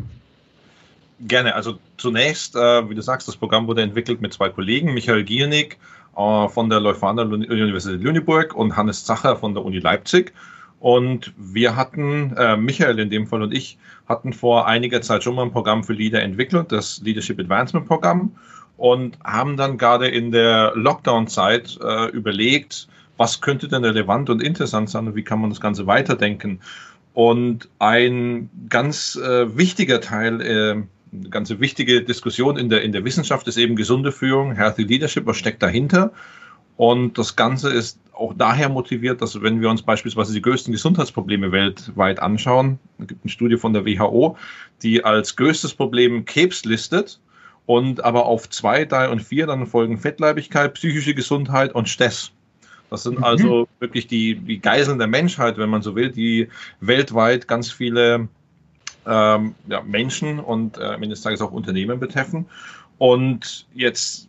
Gerne. 1.21 1.55
Also 1.55 1.79
zunächst, 1.97 2.55
äh, 2.55 2.89
wie 2.89 2.95
du 2.95 3.03
sagst, 3.03 3.27
das 3.27 3.37
Programm 3.37 3.67
wurde 3.67 3.83
entwickelt 3.83 4.21
mit 4.21 4.33
zwei 4.33 4.49
Kollegen, 4.49 4.95
Michael 4.95 5.25
Giernick 5.25 5.79
äh, 6.17 6.49
von 6.49 6.71
der 6.71 6.81
Leuphana 6.81 7.23
Universität 7.23 8.01
Lüneburg 8.01 8.55
und 8.55 8.77
Hannes 8.77 9.05
Zacher 9.05 9.37
von 9.37 9.55
der 9.55 9.65
Uni 9.65 9.81
Leipzig. 9.81 10.33
Und 10.81 11.33
wir 11.37 11.75
hatten, 11.75 12.37
äh, 12.37 12.57
Michael 12.57 12.99
in 13.01 13.11
dem 13.11 13.27
Fall 13.27 13.43
und 13.43 13.53
ich, 13.53 13.79
hatten 14.09 14.33
vor 14.33 14.67
einiger 14.67 15.03
Zeit 15.03 15.25
schon 15.25 15.35
mal 15.35 15.43
ein 15.43 15.51
Programm 15.51 15.83
für 15.83 15.93
Leader 15.93 16.23
entwickelt, 16.23 16.71
das 16.71 17.01
Leadership 17.03 17.39
Advancement 17.41 17.87
Programm, 17.87 18.33
und 18.77 19.19
haben 19.25 19.57
dann 19.57 19.77
gerade 19.77 20.07
in 20.07 20.31
der 20.31 20.73
Lockdown-Zeit 20.77 21.79
äh, 21.83 22.11
überlegt, 22.11 22.89
was 23.17 23.41
könnte 23.41 23.67
denn 23.67 23.85
relevant 23.85 24.31
und 24.31 24.41
interessant 24.41 24.89
sein 24.89 25.09
und 25.09 25.17
wie 25.17 25.25
kann 25.25 25.41
man 25.41 25.51
das 25.51 25.61
Ganze 25.61 25.87
weiterdenken. 25.87 26.61
Und 27.13 27.69
ein 27.81 28.49
ganz 28.69 29.17
äh, 29.17 29.57
wichtiger 29.57 30.01
Teil, 30.01 30.41
äh, 30.41 30.71
eine 31.13 31.29
ganz 31.31 31.51
wichtige 31.59 32.03
Diskussion 32.03 32.57
in 32.57 32.69
der, 32.69 32.83
in 32.83 32.93
der 32.93 33.05
Wissenschaft 33.05 33.49
ist 33.49 33.57
eben 33.57 33.75
gesunde 33.75 34.13
Führung, 34.13 34.55
Healthy 34.55 34.85
Leadership, 34.85 35.27
was 35.27 35.37
steckt 35.37 35.63
dahinter? 35.63 36.13
Und 36.79 37.19
das 37.19 37.35
Ganze 37.35 37.71
ist 37.71 37.99
auch 38.13 38.33
daher 38.39 38.69
motiviert, 38.69 39.21
dass 39.21 39.43
wenn 39.43 39.61
wir 39.61 39.69
uns 39.69 39.83
beispielsweise 39.83 40.33
die 40.33 40.41
größten 40.41 40.73
Gesundheitsprobleme 40.73 41.51
weltweit 41.51 42.21
anschauen, 42.21 42.79
es 43.01 43.09
gibt 43.09 43.25
eine 43.25 43.33
Studie 43.33 43.57
von 43.57 43.73
der 43.73 43.85
WHO, 43.85 44.37
die 44.83 45.05
als 45.05 45.35
größtes 45.35 45.75
Problem 45.75 46.25
Krebs 46.25 46.65
listet 46.65 47.19
und 47.67 48.05
aber 48.05 48.27
auf 48.27 48.49
zwei, 48.49 48.85
drei 48.85 49.09
und 49.09 49.21
vier 49.21 49.49
dann 49.49 49.67
folgen 49.67 49.99
Fettleibigkeit, 49.99 50.75
psychische 50.75 51.15
Gesundheit 51.15 51.75
und 51.75 51.89
Stress. 51.89 52.31
Das 52.91 53.03
sind 53.03 53.19
mhm. 53.19 53.25
also 53.25 53.69
wirklich 53.81 54.07
die, 54.07 54.37
die 54.37 54.61
Geiseln 54.61 54.99
der 54.99 55.09
Menschheit, 55.09 55.59
wenn 55.59 55.71
man 55.71 55.83
so 55.83 55.97
will, 55.97 56.13
die 56.13 56.49
weltweit 56.81 57.49
ganz 57.49 57.73
viele 57.73 58.29
ähm, 59.05 59.57
ja, 59.67 59.83
Menschen 59.83 60.39
und 60.39 60.79
äh, 60.79 60.85
am 60.85 61.03
Ende 61.03 61.09
des 61.09 61.23
Tages 61.23 61.41
auch 61.41 61.51
Unternehmen 61.51 61.99
betreffen. 61.99 62.47
Und 62.99 63.67
jetzt 63.75 64.29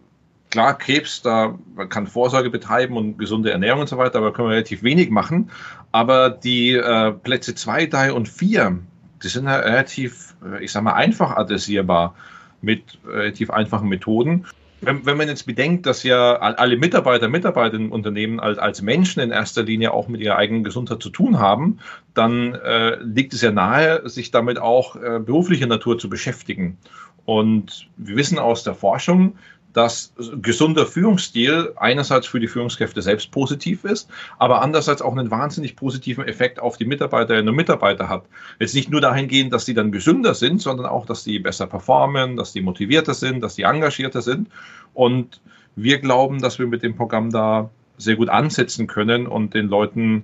klar, 0.49 0.77
Krebs, 0.77 1.21
da 1.21 1.55
man 1.75 1.89
kann 1.89 2.07
Vorsorge 2.07 2.49
betreiben 2.49 2.97
und 2.97 3.17
gesunde 3.17 3.51
Ernährung 3.51 3.81
und 3.81 3.89
so 3.89 3.97
weiter, 3.97 4.19
aber 4.19 4.33
können 4.33 4.49
wir 4.49 4.55
relativ 4.55 4.83
wenig 4.83 5.09
machen. 5.09 5.51
Aber 5.91 6.29
die 6.29 6.73
äh, 6.73 7.11
Plätze 7.11 7.55
2, 7.55 7.87
3 7.87 8.13
und 8.13 8.27
4, 8.27 8.77
die 9.23 9.27
sind 9.27 9.45
ja 9.45 9.57
relativ, 9.57 10.35
äh, 10.45 10.63
ich 10.63 10.71
sag 10.71 10.83
mal, 10.83 10.93
einfach 10.93 11.35
adressierbar 11.35 12.15
mit 12.61 12.99
relativ 13.05 13.49
einfachen 13.49 13.89
Methoden. 13.89 14.45
Wenn, 14.81 15.05
wenn 15.05 15.17
man 15.17 15.27
jetzt 15.27 15.45
bedenkt, 15.45 15.85
dass 15.85 16.03
ja 16.03 16.37
alle 16.37 16.77
Mitarbeiter, 16.77 17.27
Mitarbeiterinnen 17.27 17.87
im 17.87 17.91
Unternehmen 17.91 18.39
als, 18.39 18.57
als 18.57 18.81
Menschen 18.81 19.19
in 19.21 19.31
erster 19.31 19.63
Linie 19.63 19.93
auch 19.93 20.07
mit 20.07 20.21
ihrer 20.21 20.37
eigenen 20.37 20.63
Gesundheit 20.63 21.01
zu 21.01 21.09
tun 21.09 21.37
haben, 21.37 21.79
dann 22.13 22.55
äh, 22.55 22.95
liegt 23.01 23.33
es 23.33 23.41
ja 23.41 23.51
nahe, 23.51 24.07
sich 24.07 24.31
damit 24.31 24.57
auch 24.57 24.95
äh, 24.95 25.19
beruflicher 25.19 25.67
Natur 25.67 25.99
zu 25.99 26.09
beschäftigen. 26.09 26.77
Und 27.25 27.89
wir 27.97 28.15
wissen 28.15 28.39
aus 28.39 28.63
der 28.63 28.73
Forschung, 28.73 29.37
dass 29.73 30.13
gesunder 30.41 30.85
Führungsstil 30.85 31.73
einerseits 31.75 32.27
für 32.27 32.39
die 32.39 32.47
Führungskräfte 32.47 33.01
selbst 33.01 33.31
positiv 33.31 33.83
ist, 33.83 34.09
aber 34.39 34.61
andererseits 34.61 35.01
auch 35.01 35.15
einen 35.15 35.29
wahnsinnig 35.29 35.75
positiven 35.75 36.27
Effekt 36.27 36.59
auf 36.59 36.77
die 36.77 36.85
Mitarbeiterinnen 36.85 37.49
und 37.49 37.55
Mitarbeiter 37.55 38.09
hat. 38.09 38.23
Jetzt 38.59 38.73
nicht 38.73 38.89
nur 38.89 39.01
dahingehend, 39.01 39.53
dass 39.53 39.65
sie 39.65 39.75
dann 39.75 39.91
gesünder 39.91 40.33
sind, 40.33 40.61
sondern 40.61 40.87
auch, 40.87 41.05
dass 41.05 41.23
sie 41.23 41.39
besser 41.39 41.67
performen, 41.67 42.35
dass 42.35 42.53
sie 42.53 42.61
motivierter 42.61 43.13
sind, 43.13 43.41
dass 43.41 43.55
sie 43.55 43.63
engagierter 43.63 44.21
sind. 44.21 44.49
Und 44.93 45.39
wir 45.75 45.99
glauben, 45.99 46.41
dass 46.41 46.57
wir 46.57 46.67
mit 46.67 46.81
dem 46.81 46.95
Programm 46.95 47.29
da 47.29 47.69
sehr 47.97 48.15
gut 48.15 48.29
ansetzen 48.29 48.87
können 48.87 49.27
und 49.27 49.53
den 49.53 49.67
Leuten 49.67 50.23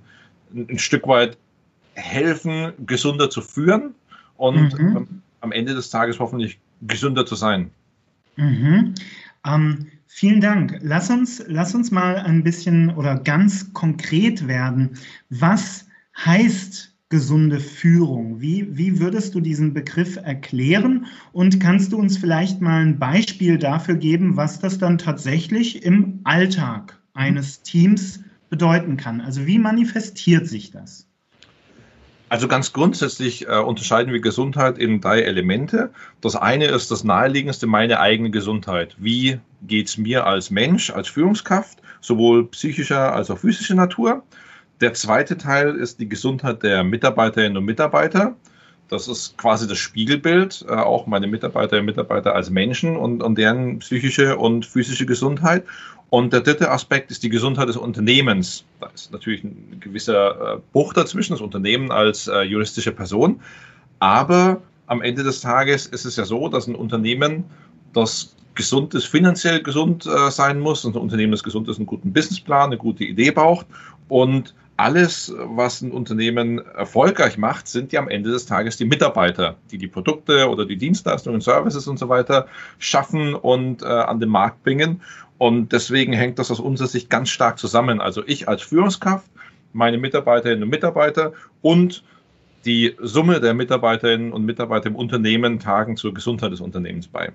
ein 0.54 0.78
Stück 0.78 1.06
weit 1.06 1.36
helfen, 1.94 2.72
gesünder 2.84 3.30
zu 3.30 3.42
führen 3.42 3.94
und 4.36 4.78
mhm. 4.78 5.22
am 5.40 5.52
Ende 5.52 5.74
des 5.74 5.90
Tages 5.90 6.18
hoffentlich 6.18 6.58
gesünder 6.82 7.26
zu 7.26 7.36
sein. 7.36 7.70
Mhm. 8.36 8.94
Ähm, 9.46 9.86
vielen 10.06 10.40
Dank. 10.40 10.78
Lass 10.82 11.10
uns, 11.10 11.42
lass 11.46 11.74
uns 11.74 11.90
mal 11.90 12.16
ein 12.16 12.42
bisschen 12.42 12.90
oder 12.90 13.18
ganz 13.18 13.72
konkret 13.72 14.48
werden. 14.48 14.98
Was 15.30 15.86
heißt 16.16 16.92
gesunde 17.08 17.60
Führung? 17.60 18.40
Wie, 18.40 18.76
wie 18.76 18.98
würdest 18.98 19.34
du 19.34 19.40
diesen 19.40 19.72
Begriff 19.72 20.16
erklären? 20.16 21.06
Und 21.32 21.60
kannst 21.60 21.92
du 21.92 21.98
uns 21.98 22.18
vielleicht 22.18 22.60
mal 22.60 22.82
ein 22.84 22.98
Beispiel 22.98 23.58
dafür 23.58 23.94
geben, 23.96 24.36
was 24.36 24.58
das 24.58 24.78
dann 24.78 24.98
tatsächlich 24.98 25.84
im 25.84 26.20
Alltag 26.24 27.00
eines 27.14 27.62
Teams 27.62 28.20
bedeuten 28.50 28.96
kann? 28.96 29.20
Also 29.20 29.46
wie 29.46 29.58
manifestiert 29.58 30.48
sich 30.48 30.72
das? 30.72 31.06
Also 32.36 32.48
ganz 32.48 32.74
grundsätzlich 32.74 33.48
äh, 33.48 33.56
unterscheiden 33.56 34.12
wir 34.12 34.20
Gesundheit 34.20 34.76
in 34.76 35.00
drei 35.00 35.22
Elemente. 35.22 35.88
Das 36.20 36.36
eine 36.36 36.66
ist 36.66 36.90
das 36.90 37.02
naheliegendste, 37.02 37.66
meine 37.66 37.98
eigene 37.98 38.30
Gesundheit. 38.30 38.94
Wie 38.98 39.40
geht 39.62 39.88
es 39.88 39.96
mir 39.96 40.26
als 40.26 40.50
Mensch, 40.50 40.90
als 40.90 41.08
Führungskraft, 41.08 41.78
sowohl 42.02 42.46
psychischer 42.48 43.14
als 43.14 43.30
auch 43.30 43.38
physischer 43.38 43.74
Natur? 43.74 44.22
Der 44.82 44.92
zweite 44.92 45.38
Teil 45.38 45.76
ist 45.76 45.98
die 45.98 46.10
Gesundheit 46.10 46.62
der 46.62 46.84
Mitarbeiterinnen 46.84 47.56
und 47.56 47.64
Mitarbeiter. 47.64 48.36
Das 48.90 49.08
ist 49.08 49.38
quasi 49.38 49.66
das 49.66 49.78
Spiegelbild, 49.78 50.66
äh, 50.68 50.72
auch 50.72 51.06
meine 51.06 51.28
Mitarbeiterinnen 51.28 51.88
und 51.88 51.96
Mitarbeiter 51.96 52.34
als 52.34 52.50
Menschen 52.50 52.98
und, 52.98 53.22
und 53.22 53.38
deren 53.38 53.78
psychische 53.78 54.36
und 54.36 54.66
physische 54.66 55.06
Gesundheit. 55.06 55.64
Und 56.10 56.32
der 56.32 56.40
dritte 56.40 56.70
Aspekt 56.70 57.10
ist 57.10 57.22
die 57.22 57.28
Gesundheit 57.28 57.68
des 57.68 57.76
Unternehmens. 57.76 58.64
Da 58.80 58.86
ist 58.94 59.12
natürlich 59.12 59.42
ein 59.42 59.78
gewisser 59.80 60.56
äh, 60.56 60.60
Bruch 60.72 60.92
dazwischen, 60.92 61.32
das 61.32 61.40
Unternehmen 61.40 61.90
als 61.90 62.28
äh, 62.28 62.42
juristische 62.42 62.92
Person. 62.92 63.40
Aber 63.98 64.62
am 64.86 65.02
Ende 65.02 65.24
des 65.24 65.40
Tages 65.40 65.86
ist 65.86 66.04
es 66.04 66.16
ja 66.16 66.24
so, 66.24 66.48
dass 66.48 66.68
ein 66.68 66.76
Unternehmen, 66.76 67.44
das 67.92 68.36
gesund 68.54 68.94
ist, 68.94 69.06
finanziell 69.06 69.62
gesund 69.62 70.06
äh, 70.06 70.30
sein 70.30 70.60
muss, 70.60 70.84
ein 70.84 70.94
Unternehmen, 70.94 71.32
das 71.32 71.42
gesund 71.42 71.68
ist, 71.68 71.76
einen 71.76 71.86
guten 71.86 72.12
Businessplan, 72.12 72.66
eine 72.66 72.78
gute 72.78 73.04
Idee 73.04 73.30
braucht 73.30 73.66
und 74.08 74.54
alles, 74.76 75.34
was 75.36 75.80
ein 75.80 75.90
Unternehmen 75.90 76.58
erfolgreich 76.58 77.38
macht, 77.38 77.66
sind 77.66 77.92
ja 77.92 78.00
am 78.00 78.08
Ende 78.08 78.30
des 78.30 78.46
Tages 78.46 78.76
die 78.76 78.84
Mitarbeiter, 78.84 79.56
die 79.70 79.78
die 79.78 79.88
Produkte 79.88 80.48
oder 80.48 80.66
die 80.66 80.76
Dienstleistungen, 80.76 81.40
Services 81.40 81.88
und 81.88 81.98
so 81.98 82.08
weiter 82.08 82.46
schaffen 82.78 83.34
und 83.34 83.82
äh, 83.82 83.86
an 83.86 84.20
den 84.20 84.28
Markt 84.28 84.62
bringen. 84.62 85.00
Und 85.38 85.72
deswegen 85.72 86.12
hängt 86.12 86.38
das 86.38 86.50
aus 86.50 86.60
unserer 86.60 86.88
Sicht 86.88 87.10
ganz 87.10 87.30
stark 87.30 87.58
zusammen. 87.58 88.00
Also 88.00 88.22
ich 88.26 88.48
als 88.48 88.62
Führungskraft, 88.62 89.26
meine 89.72 89.98
Mitarbeiterinnen 89.98 90.62
und 90.62 90.70
Mitarbeiter 90.70 91.32
und 91.62 92.02
die 92.64 92.94
Summe 93.00 93.40
der 93.40 93.54
Mitarbeiterinnen 93.54 94.32
und 94.32 94.44
Mitarbeiter 94.44 94.86
im 94.86 94.96
Unternehmen 94.96 95.58
tragen 95.58 95.96
zur 95.96 96.12
Gesundheit 96.12 96.52
des 96.52 96.60
Unternehmens 96.60 97.06
bei. 97.06 97.32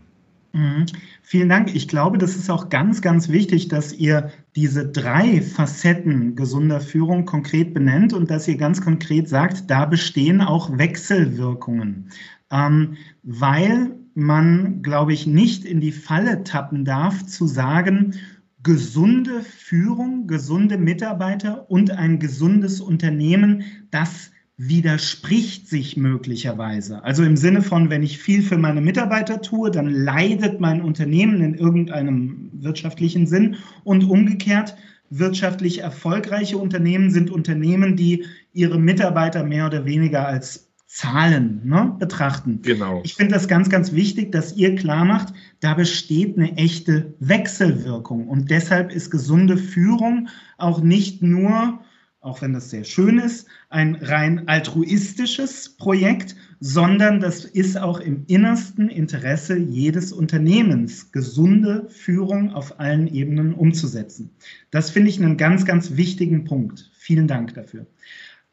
Mhm. 0.53 0.86
Vielen 1.22 1.50
Dank. 1.50 1.74
Ich 1.74 1.88
glaube, 1.88 2.17
das 2.17 2.36
ist 2.36 2.50
auch 2.50 2.70
ganz, 2.70 3.01
ganz 3.01 3.29
wichtig, 3.29 3.70
dass 3.70 3.93
ihr 3.93 4.31
diese 4.55 4.88
drei 4.88 5.41
Facetten 5.41 6.36
gesunder 6.36 6.81
Führung 6.81 7.25
konkret 7.25 7.74
benennt 7.74 8.13
und 8.13 8.29
dass 8.29 8.48
ihr 8.48 8.58
ganz 8.58 8.81
konkret 8.81 9.29
sagt, 9.29 9.70
da 9.70 9.86
bestehen 9.86 10.41
auch 10.41 10.77
Wechselwirkungen. 10.77 12.10
Ähm, 12.51 12.98
weil 13.24 13.96
man, 14.13 14.81
glaube 14.81 15.13
ich, 15.13 15.25
nicht 15.25 15.63
in 15.63 15.79
die 15.79 15.93
Falle 15.93 16.43
tappen 16.43 16.84
darf, 16.84 17.25
zu 17.25 17.48
sagen, 17.48 18.15
gesunde 18.62 19.41
Führung, 19.41 20.27
gesunde 20.27 20.77
Mitarbeiter 20.77 21.70
und 21.72 21.91
ein 21.91 22.20
gesundes 22.20 22.81
Unternehmen, 22.81 23.63
das 23.89 24.31
widerspricht 24.68 25.68
sich 25.68 25.98
möglicherweise. 25.98 27.03
Also 27.03 27.24
im 27.24 27.36
Sinne 27.36 27.63
von, 27.63 27.89
wenn 27.89 28.03
ich 28.03 28.20
viel 28.20 28.44
für 28.44 28.60
meine 28.60 28.80
Mitarbeiter 28.80 29.41
tue, 29.41 29.72
dann 29.72 29.89
leidet 29.89 30.60
mein 30.60 30.82
Unternehmen 30.82 31.41
in 31.41 31.56
irgendeinem 31.56 32.51
wirtschaftlichen 32.53 33.25
Sinn 33.25 33.56
und 33.84 34.03
umgekehrt. 34.03 34.75
Wirtschaftlich 35.10 35.80
erfolgreiche 35.80 36.60
Unternehmen 36.60 37.10
sind 37.10 37.32
Unternehmen, 37.32 37.96
die 37.96 38.25
ihre 38.53 38.80
Mitarbeiter 38.80 39.44
mehr 39.44 39.65
oder 39.65 39.86
weniger 39.86 40.27
als 40.27 40.70
Zahlen 40.86 41.62
ne, 41.63 41.96
betrachten. 41.98 42.60
Genau. 42.62 43.01
Ich 43.03 43.15
finde 43.15 43.34
das 43.34 43.48
ganz, 43.48 43.70
ganz 43.70 43.94
wichtig, 43.94 44.32
dass 44.32 44.56
ihr 44.56 44.75
klar 44.75 45.06
macht, 45.06 45.34
da 45.60 45.74
besteht 45.74 46.38
eine 46.38 46.56
echte 46.58 47.15
Wechselwirkung. 47.20 48.27
Und 48.27 48.51
deshalb 48.51 48.91
ist 48.91 49.10
gesunde 49.10 49.58
Führung 49.58 50.27
auch 50.58 50.82
nicht 50.82 51.24
nur 51.24 51.80
auch 52.22 52.44
wenn 52.44 52.54
das 52.54 52.70
sehr 52.70 52.84
schön 52.84 53.18
ist, 53.18 53.48
ein 53.70 53.96
rein 53.96 54.48
altruistisches 54.48 55.70
Projekt, 55.70 56.36
sondern 56.60 57.20
das 57.20 57.46
ist 57.46 57.78
auch 57.78 58.00
im 58.00 58.25
innersten 58.28 58.90
Interesse 58.90 59.58
jedes 59.58 60.13
Unternehmens, 60.13 61.12
gesunde 61.12 61.88
Führung 61.90 62.54
auf 62.54 62.80
allen 62.80 63.08
Ebenen 63.08 63.54
umzusetzen. 63.54 64.30
Das 64.70 64.92
finde 64.92 65.10
ich 65.10 65.22
einen 65.22 65.38
ganz, 65.38 65.66
ganz 65.66 65.98
wichtigen 65.98 66.46
Punkt. 66.46 66.92
Vielen 66.94 67.28
Dank 67.28 67.56
dafür. 67.56 67.88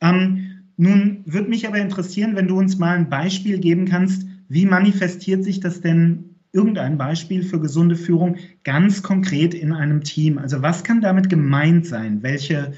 Ähm, 0.01 0.61
nun 0.79 1.23
würde 1.27 1.51
mich 1.51 1.69
aber 1.69 1.79
interessieren, 1.79 2.37
wenn 2.37 2.49
du 2.49 2.59
uns 2.59 2.79
mal 2.79 2.97
ein 2.97 3.11
Beispiel 3.11 3.59
geben 3.59 3.85
kannst, 3.85 4.27
wie 4.49 4.65
manifestiert 4.65 5.45
sich 5.45 5.61
das 5.61 5.83
denn 5.83 6.37
irgendein 6.53 6.97
Beispiel 6.97 7.43
für 7.43 7.61
gesunde 7.61 7.97
Führung 7.97 8.37
ganz 8.65 9.03
konkret 9.03 9.53
in 9.53 9.73
einem 9.73 10.03
Team? 10.03 10.39
Also 10.39 10.63
was 10.63 10.85
kann 10.85 11.03
damit 11.03 11.29
gemeint 11.29 11.85
sein? 11.85 12.23
Welche 12.23 12.73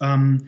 ähm, 0.00 0.42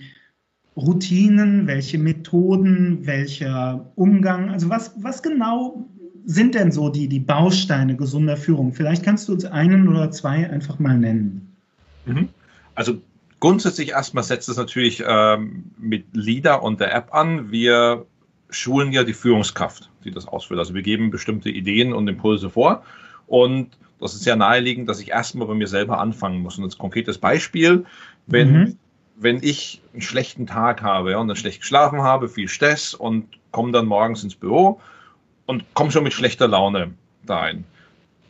Routinen, 0.77 1.67
welche 1.67 1.99
Methoden, 1.99 3.07
welcher 3.07 3.91
Umgang, 3.95 4.51
also 4.51 4.69
was, 4.69 4.93
was 5.03 5.23
genau 5.23 5.89
sind 6.27 6.55
denn 6.55 6.71
so 6.71 6.91
die, 6.91 7.09
die 7.09 7.21
Bausteine 7.21 7.97
gesunder 7.97 8.37
Führung? 8.37 8.73
Vielleicht 8.73 9.03
kannst 9.03 9.29
du 9.29 9.33
uns 9.33 9.45
einen 9.45 9.89
oder 9.89 10.11
zwei 10.11 10.51
einfach 10.51 10.79
mal 10.79 10.99
nennen. 10.99 11.57
Mhm. 12.05 12.29
Also 12.75 13.01
grundsätzlich 13.41 13.91
erstmal 13.91 14.25
setzt 14.25 14.49
es 14.49 14.57
natürlich 14.57 15.03
ähm, 15.07 15.65
mit 15.79 16.05
LIDA 16.13 16.57
und 16.57 16.81
der 16.81 16.95
App 16.95 17.15
an. 17.15 17.51
Wir 17.51 18.05
schulen 18.51 18.93
ja 18.93 19.03
die 19.03 19.15
Führungskraft, 19.15 19.89
die 20.05 20.11
das 20.11 20.29
ausführt. 20.29 20.59
Also 20.59 20.75
wir 20.75 20.83
geben 20.83 21.11
bestimmte 21.11 21.49
Ideen 21.49 21.95
und 21.95 22.07
Impulse 22.09 22.51
vor 22.51 22.83
und 23.27 23.71
das 23.99 24.15
ist 24.15 24.27
ja 24.27 24.37
naheliegend, 24.37 24.91
dass 24.91 25.01
ich 25.01 25.11
erstmal 25.11 25.47
bei 25.49 25.55
mir 25.55 25.69
selber 25.69 26.01
anfangen 26.01 26.43
muss. 26.43 26.59
Und 26.59 26.65
als 26.65 26.77
konkretes 26.77 27.17
Beispiel, 27.17 27.87
wenn 28.27 28.53
mhm 28.53 28.79
wenn 29.19 29.43
ich 29.43 29.81
einen 29.93 30.03
schlechten 30.03 30.47
Tag 30.47 30.83
habe 30.83 31.13
ja, 31.13 31.19
und 31.19 31.29
dann 31.29 31.37
schlecht 31.37 31.61
geschlafen 31.61 32.03
habe, 32.03 32.29
viel 32.29 32.49
Stress 32.49 32.95
und 32.95 33.27
komme 33.51 33.73
dann 33.73 33.87
morgens 33.87 34.23
ins 34.23 34.35
Büro 34.35 34.81
und 35.47 35.65
komme 35.75 35.91
schon 35.91 36.05
mit 36.05 36.13
schlechter 36.13 36.49
Laune 36.49 36.93
da 37.25 37.41
ein. 37.41 37.65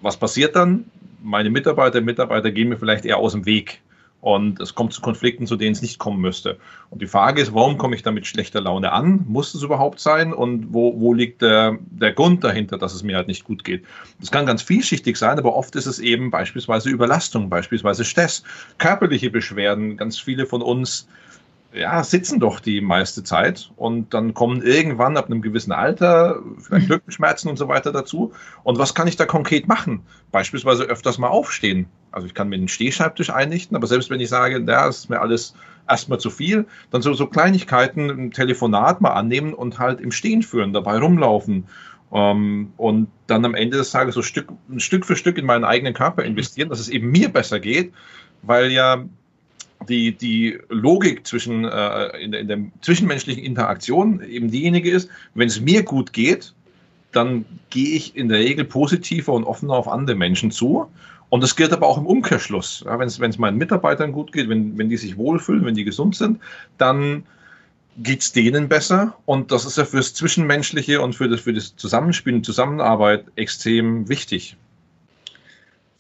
Was 0.00 0.16
passiert 0.16 0.54
dann? 0.54 0.90
Meine 1.22 1.50
Mitarbeiter 1.50 1.98
und 1.98 2.04
Mitarbeiter 2.04 2.52
gehen 2.52 2.68
mir 2.68 2.76
vielleicht 2.76 3.04
eher 3.04 3.16
aus 3.16 3.32
dem 3.32 3.46
Weg. 3.46 3.80
Und 4.20 4.60
es 4.60 4.74
kommt 4.74 4.92
zu 4.92 5.00
Konflikten, 5.02 5.46
zu 5.46 5.56
denen 5.56 5.72
es 5.72 5.82
nicht 5.82 5.98
kommen 5.98 6.20
müsste. 6.20 6.58
Und 6.90 7.02
die 7.02 7.06
Frage 7.06 7.40
ist, 7.40 7.54
warum 7.54 7.78
komme 7.78 7.94
ich 7.94 8.02
da 8.02 8.10
mit 8.10 8.26
schlechter 8.26 8.60
Laune 8.60 8.90
an? 8.92 9.24
Muss 9.28 9.54
es 9.54 9.62
überhaupt 9.62 10.00
sein? 10.00 10.32
Und 10.32 10.72
wo, 10.72 10.98
wo 10.98 11.12
liegt 11.12 11.42
der, 11.42 11.78
der 11.90 12.12
Grund 12.12 12.42
dahinter, 12.42 12.78
dass 12.78 12.94
es 12.94 13.02
mir 13.02 13.16
halt 13.16 13.28
nicht 13.28 13.44
gut 13.44 13.62
geht? 13.62 13.84
Das 14.18 14.30
kann 14.30 14.46
ganz 14.46 14.62
vielschichtig 14.62 15.16
sein, 15.16 15.38
aber 15.38 15.54
oft 15.54 15.76
ist 15.76 15.86
es 15.86 15.98
eben 15.98 16.30
beispielsweise 16.30 16.90
Überlastung, 16.90 17.50
beispielsweise 17.50 18.04
Stress, 18.04 18.42
körperliche 18.78 19.30
Beschwerden. 19.30 19.96
Ganz 19.96 20.18
viele 20.18 20.46
von 20.46 20.62
uns 20.62 21.06
ja, 21.72 22.02
sitzen 22.02 22.40
doch 22.40 22.60
die 22.60 22.80
meiste 22.80 23.22
Zeit 23.22 23.70
und 23.76 24.14
dann 24.14 24.34
kommen 24.34 24.62
irgendwann 24.62 25.16
ab 25.16 25.26
einem 25.26 25.42
gewissen 25.42 25.72
Alter 25.72 26.40
vielleicht 26.58 26.90
Rückenschmerzen 26.90 27.50
und 27.50 27.56
so 27.56 27.68
weiter 27.68 27.92
dazu. 27.92 28.32
Und 28.62 28.78
was 28.78 28.94
kann 28.94 29.08
ich 29.08 29.16
da 29.16 29.26
konkret 29.26 29.68
machen? 29.68 30.02
Beispielsweise 30.32 30.84
öfters 30.84 31.18
mal 31.18 31.28
aufstehen. 31.28 31.86
Also 32.12 32.26
ich 32.26 32.34
kann 32.34 32.48
mir 32.48 32.56
einen 32.56 32.68
Stehschreibtisch 32.68 33.30
einrichten, 33.30 33.76
aber 33.76 33.86
selbst 33.86 34.08
wenn 34.10 34.20
ich 34.20 34.28
sage, 34.28 34.54
ja, 34.54 34.60
das 34.60 34.98
ist 35.00 35.10
mir 35.10 35.20
alles 35.20 35.54
erstmal 35.88 36.18
zu 36.18 36.30
viel, 36.30 36.66
dann 36.90 37.02
so, 37.02 37.12
so 37.12 37.26
Kleinigkeiten, 37.26 38.10
ein 38.10 38.30
Telefonat 38.30 39.00
mal 39.00 39.12
annehmen 39.12 39.52
und 39.52 39.78
halt 39.78 40.00
im 40.00 40.12
Stehen 40.12 40.42
führen, 40.42 40.72
dabei 40.72 40.98
rumlaufen. 40.98 41.66
Um, 42.08 42.20
ähm, 42.20 42.72
und 42.76 43.08
dann 43.26 43.44
am 43.44 43.56
Ende 43.56 43.78
des 43.78 43.90
Tages 43.90 44.14
so 44.14 44.22
Stück, 44.22 44.52
Stück 44.76 45.04
für 45.04 45.16
Stück 45.16 45.38
in 45.38 45.44
meinen 45.44 45.64
eigenen 45.64 45.92
Körper 45.92 46.22
investieren, 46.22 46.68
dass 46.68 46.78
es 46.78 46.88
eben 46.88 47.10
mir 47.10 47.28
besser 47.28 47.58
geht, 47.58 47.92
weil 48.42 48.70
ja 48.70 49.04
die, 49.88 50.12
die 50.16 50.58
Logik 50.68 51.26
zwischen, 51.26 51.64
äh, 51.64 52.18
in, 52.18 52.32
der, 52.32 52.40
in 52.40 52.48
der 52.48 52.58
zwischenmenschlichen 52.80 53.42
Interaktion 53.42 54.22
eben 54.22 54.50
diejenige 54.50 54.90
ist, 54.90 55.08
wenn 55.34 55.48
es 55.48 55.60
mir 55.60 55.82
gut 55.82 56.12
geht, 56.12 56.54
dann 57.12 57.44
gehe 57.70 57.96
ich 57.96 58.16
in 58.16 58.28
der 58.28 58.38
Regel 58.38 58.64
positiver 58.64 59.32
und 59.32 59.44
offener 59.44 59.74
auf 59.74 59.88
andere 59.88 60.16
Menschen 60.16 60.50
zu. 60.50 60.86
Und 61.28 61.42
das 61.42 61.56
gilt 61.56 61.72
aber 61.72 61.86
auch 61.86 61.98
im 61.98 62.06
Umkehrschluss. 62.06 62.84
Ja, 62.84 62.98
wenn 62.98 63.08
es 63.08 63.38
meinen 63.38 63.58
Mitarbeitern 63.58 64.12
gut 64.12 64.32
geht, 64.32 64.48
wenn, 64.48 64.76
wenn 64.78 64.88
die 64.88 64.96
sich 64.96 65.16
wohlfühlen, 65.16 65.64
wenn 65.64 65.74
die 65.74 65.84
gesund 65.84 66.14
sind, 66.14 66.38
dann 66.78 67.24
geht 67.98 68.20
es 68.20 68.32
denen 68.32 68.68
besser. 68.68 69.16
Und 69.24 69.50
das 69.50 69.64
ist 69.64 69.78
ja 69.78 69.84
fürs 69.84 70.14
Zwischenmenschliche 70.14 71.00
und 71.00 71.14
für 71.14 71.28
das, 71.28 71.40
für 71.40 71.52
das 71.52 71.74
Zusammenspiel 71.76 72.34
und 72.34 72.46
Zusammenarbeit 72.46 73.24
extrem 73.36 74.08
wichtig. 74.08 74.56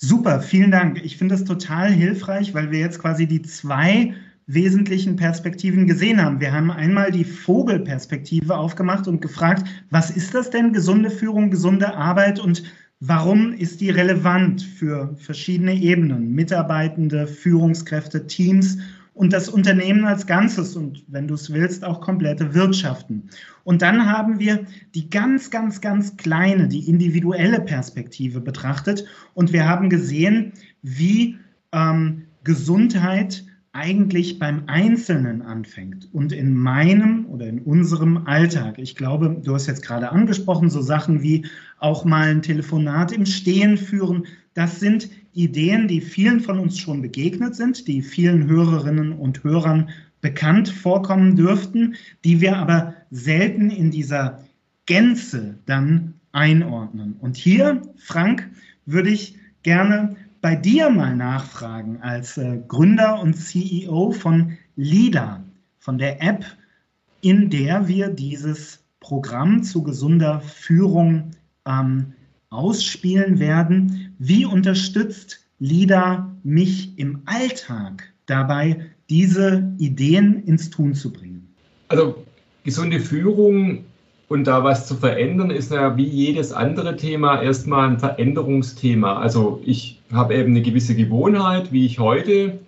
Super, 0.08 0.40
vielen 0.40 0.70
Dank. 0.70 1.04
Ich 1.04 1.16
finde 1.16 1.34
das 1.34 1.42
total 1.42 1.90
hilfreich, 1.90 2.54
weil 2.54 2.70
wir 2.70 2.78
jetzt 2.78 3.00
quasi 3.00 3.26
die 3.26 3.42
zwei 3.42 4.14
wesentlichen 4.46 5.16
Perspektiven 5.16 5.88
gesehen 5.88 6.22
haben. 6.22 6.38
Wir 6.38 6.52
haben 6.52 6.70
einmal 6.70 7.10
die 7.10 7.24
Vogelperspektive 7.24 8.56
aufgemacht 8.56 9.08
und 9.08 9.20
gefragt, 9.20 9.66
was 9.90 10.12
ist 10.12 10.32
das 10.32 10.50
denn, 10.50 10.72
gesunde 10.72 11.10
Führung, 11.10 11.50
gesunde 11.50 11.92
Arbeit 11.96 12.38
und 12.38 12.62
warum 13.00 13.52
ist 13.52 13.80
die 13.80 13.90
relevant 13.90 14.62
für 14.62 15.12
verschiedene 15.16 15.74
Ebenen, 15.74 16.32
Mitarbeitende, 16.32 17.26
Führungskräfte, 17.26 18.28
Teams 18.28 18.78
und 19.16 19.32
das 19.32 19.48
Unternehmen 19.48 20.04
als 20.04 20.26
Ganzes 20.26 20.76
und 20.76 21.02
wenn 21.08 21.26
du 21.26 21.34
es 21.34 21.52
willst, 21.52 21.84
auch 21.84 22.00
komplette 22.00 22.54
Wirtschaften. 22.54 23.30
Und 23.64 23.82
dann 23.82 24.06
haben 24.06 24.38
wir 24.38 24.66
die 24.94 25.08
ganz, 25.08 25.50
ganz, 25.50 25.80
ganz 25.80 26.16
kleine, 26.16 26.68
die 26.68 26.88
individuelle 26.88 27.60
Perspektive 27.60 28.40
betrachtet 28.40 29.06
und 29.32 29.52
wir 29.52 29.66
haben 29.66 29.88
gesehen, 29.88 30.52
wie 30.82 31.38
ähm, 31.72 32.24
Gesundheit 32.44 33.44
eigentlich 33.72 34.38
beim 34.38 34.64
Einzelnen 34.68 35.42
anfängt 35.42 36.08
und 36.12 36.32
in 36.32 36.54
meinem 36.54 37.26
oder 37.26 37.46
in 37.46 37.60
unserem 37.60 38.26
Alltag. 38.26 38.78
Ich 38.78 38.96
glaube, 38.96 39.40
du 39.44 39.54
hast 39.54 39.66
jetzt 39.66 39.82
gerade 39.82 40.10
angesprochen, 40.12 40.70
so 40.70 40.80
Sachen 40.80 41.22
wie 41.22 41.46
auch 41.78 42.04
mal 42.04 42.28
ein 42.28 42.42
Telefonat 42.42 43.12
im 43.12 43.26
Stehen 43.26 43.76
führen. 43.76 44.26
Das 44.54 44.80
sind 44.80 45.10
Ideen, 45.36 45.86
die 45.86 46.00
vielen 46.00 46.40
von 46.40 46.58
uns 46.58 46.78
schon 46.78 47.02
begegnet 47.02 47.54
sind, 47.54 47.86
die 47.86 48.02
vielen 48.02 48.46
Hörerinnen 48.48 49.12
und 49.12 49.44
Hörern 49.44 49.90
bekannt 50.20 50.68
vorkommen 50.68 51.36
dürften, 51.36 51.94
die 52.24 52.40
wir 52.40 52.56
aber 52.56 52.94
selten 53.10 53.70
in 53.70 53.90
dieser 53.90 54.42
Gänze 54.86 55.58
dann 55.66 56.14
einordnen. 56.32 57.16
Und 57.20 57.36
hier, 57.36 57.82
Frank, 57.96 58.50
würde 58.86 59.10
ich 59.10 59.36
gerne 59.62 60.16
bei 60.40 60.56
dir 60.56 60.90
mal 60.90 61.14
nachfragen 61.14 61.98
als 62.02 62.38
äh, 62.38 62.58
Gründer 62.68 63.20
und 63.20 63.34
CEO 63.34 64.12
von 64.12 64.56
LIDA, 64.76 65.42
von 65.78 65.98
der 65.98 66.22
App, 66.22 66.44
in 67.20 67.50
der 67.50 67.88
wir 67.88 68.08
dieses 68.08 68.84
Programm 69.00 69.62
zu 69.62 69.82
gesunder 69.82 70.40
Führung 70.40 71.32
ähm, 71.66 72.12
ausspielen 72.50 73.38
werden. 73.38 74.14
Wie 74.18 74.44
unterstützt 74.44 75.40
LIDA 75.58 76.30
mich 76.42 76.98
im 76.98 77.22
Alltag 77.26 78.12
dabei, 78.26 78.80
diese 79.08 79.72
Ideen 79.78 80.44
ins 80.44 80.70
Tun 80.70 80.94
zu 80.94 81.12
bringen? 81.12 81.48
Also 81.88 82.24
gesunde 82.64 83.00
Führung 83.00 83.84
und 84.28 84.46
da 84.46 84.64
was 84.64 84.86
zu 84.86 84.96
verändern, 84.96 85.50
ist 85.50 85.70
ja 85.70 85.96
wie 85.96 86.06
jedes 86.06 86.52
andere 86.52 86.96
Thema 86.96 87.40
erstmal 87.40 87.90
ein 87.90 87.98
Veränderungsthema. 87.98 89.20
Also 89.20 89.60
ich 89.64 90.00
habe 90.12 90.34
eben 90.34 90.50
eine 90.50 90.62
gewisse 90.62 90.96
Gewohnheit, 90.96 91.72
wie 91.72 91.86
ich 91.86 91.98
heute 92.00 92.58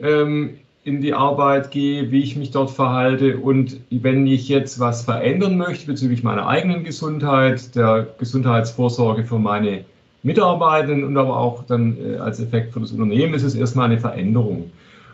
ähm, 0.00 0.58
in 0.84 1.00
die 1.00 1.14
Arbeit 1.14 1.70
gehe, 1.70 2.10
wie 2.10 2.22
ich 2.22 2.36
mich 2.36 2.50
dort 2.50 2.70
verhalte. 2.70 3.38
Und 3.38 3.80
wenn 3.90 4.26
ich 4.26 4.48
jetzt 4.48 4.78
was 4.78 5.02
verändern 5.02 5.56
möchte 5.56 5.86
bezüglich 5.86 6.22
meiner 6.22 6.46
eigenen 6.46 6.84
Gesundheit, 6.84 7.74
der 7.74 8.06
Gesundheitsvorsorge 8.18 9.24
für 9.24 9.38
meine 9.38 9.84
Mitarbeitenden 10.22 11.04
und 11.04 11.16
aber 11.16 11.38
auch 11.38 11.64
dann 11.64 11.96
äh, 11.98 12.16
als 12.16 12.40
Effekt 12.40 12.72
für 12.72 12.80
das 12.80 12.92
Unternehmen, 12.92 13.34
ist 13.34 13.42
es 13.42 13.54
erstmal 13.54 13.86
eine 13.86 13.98
Veränderung. 13.98 14.70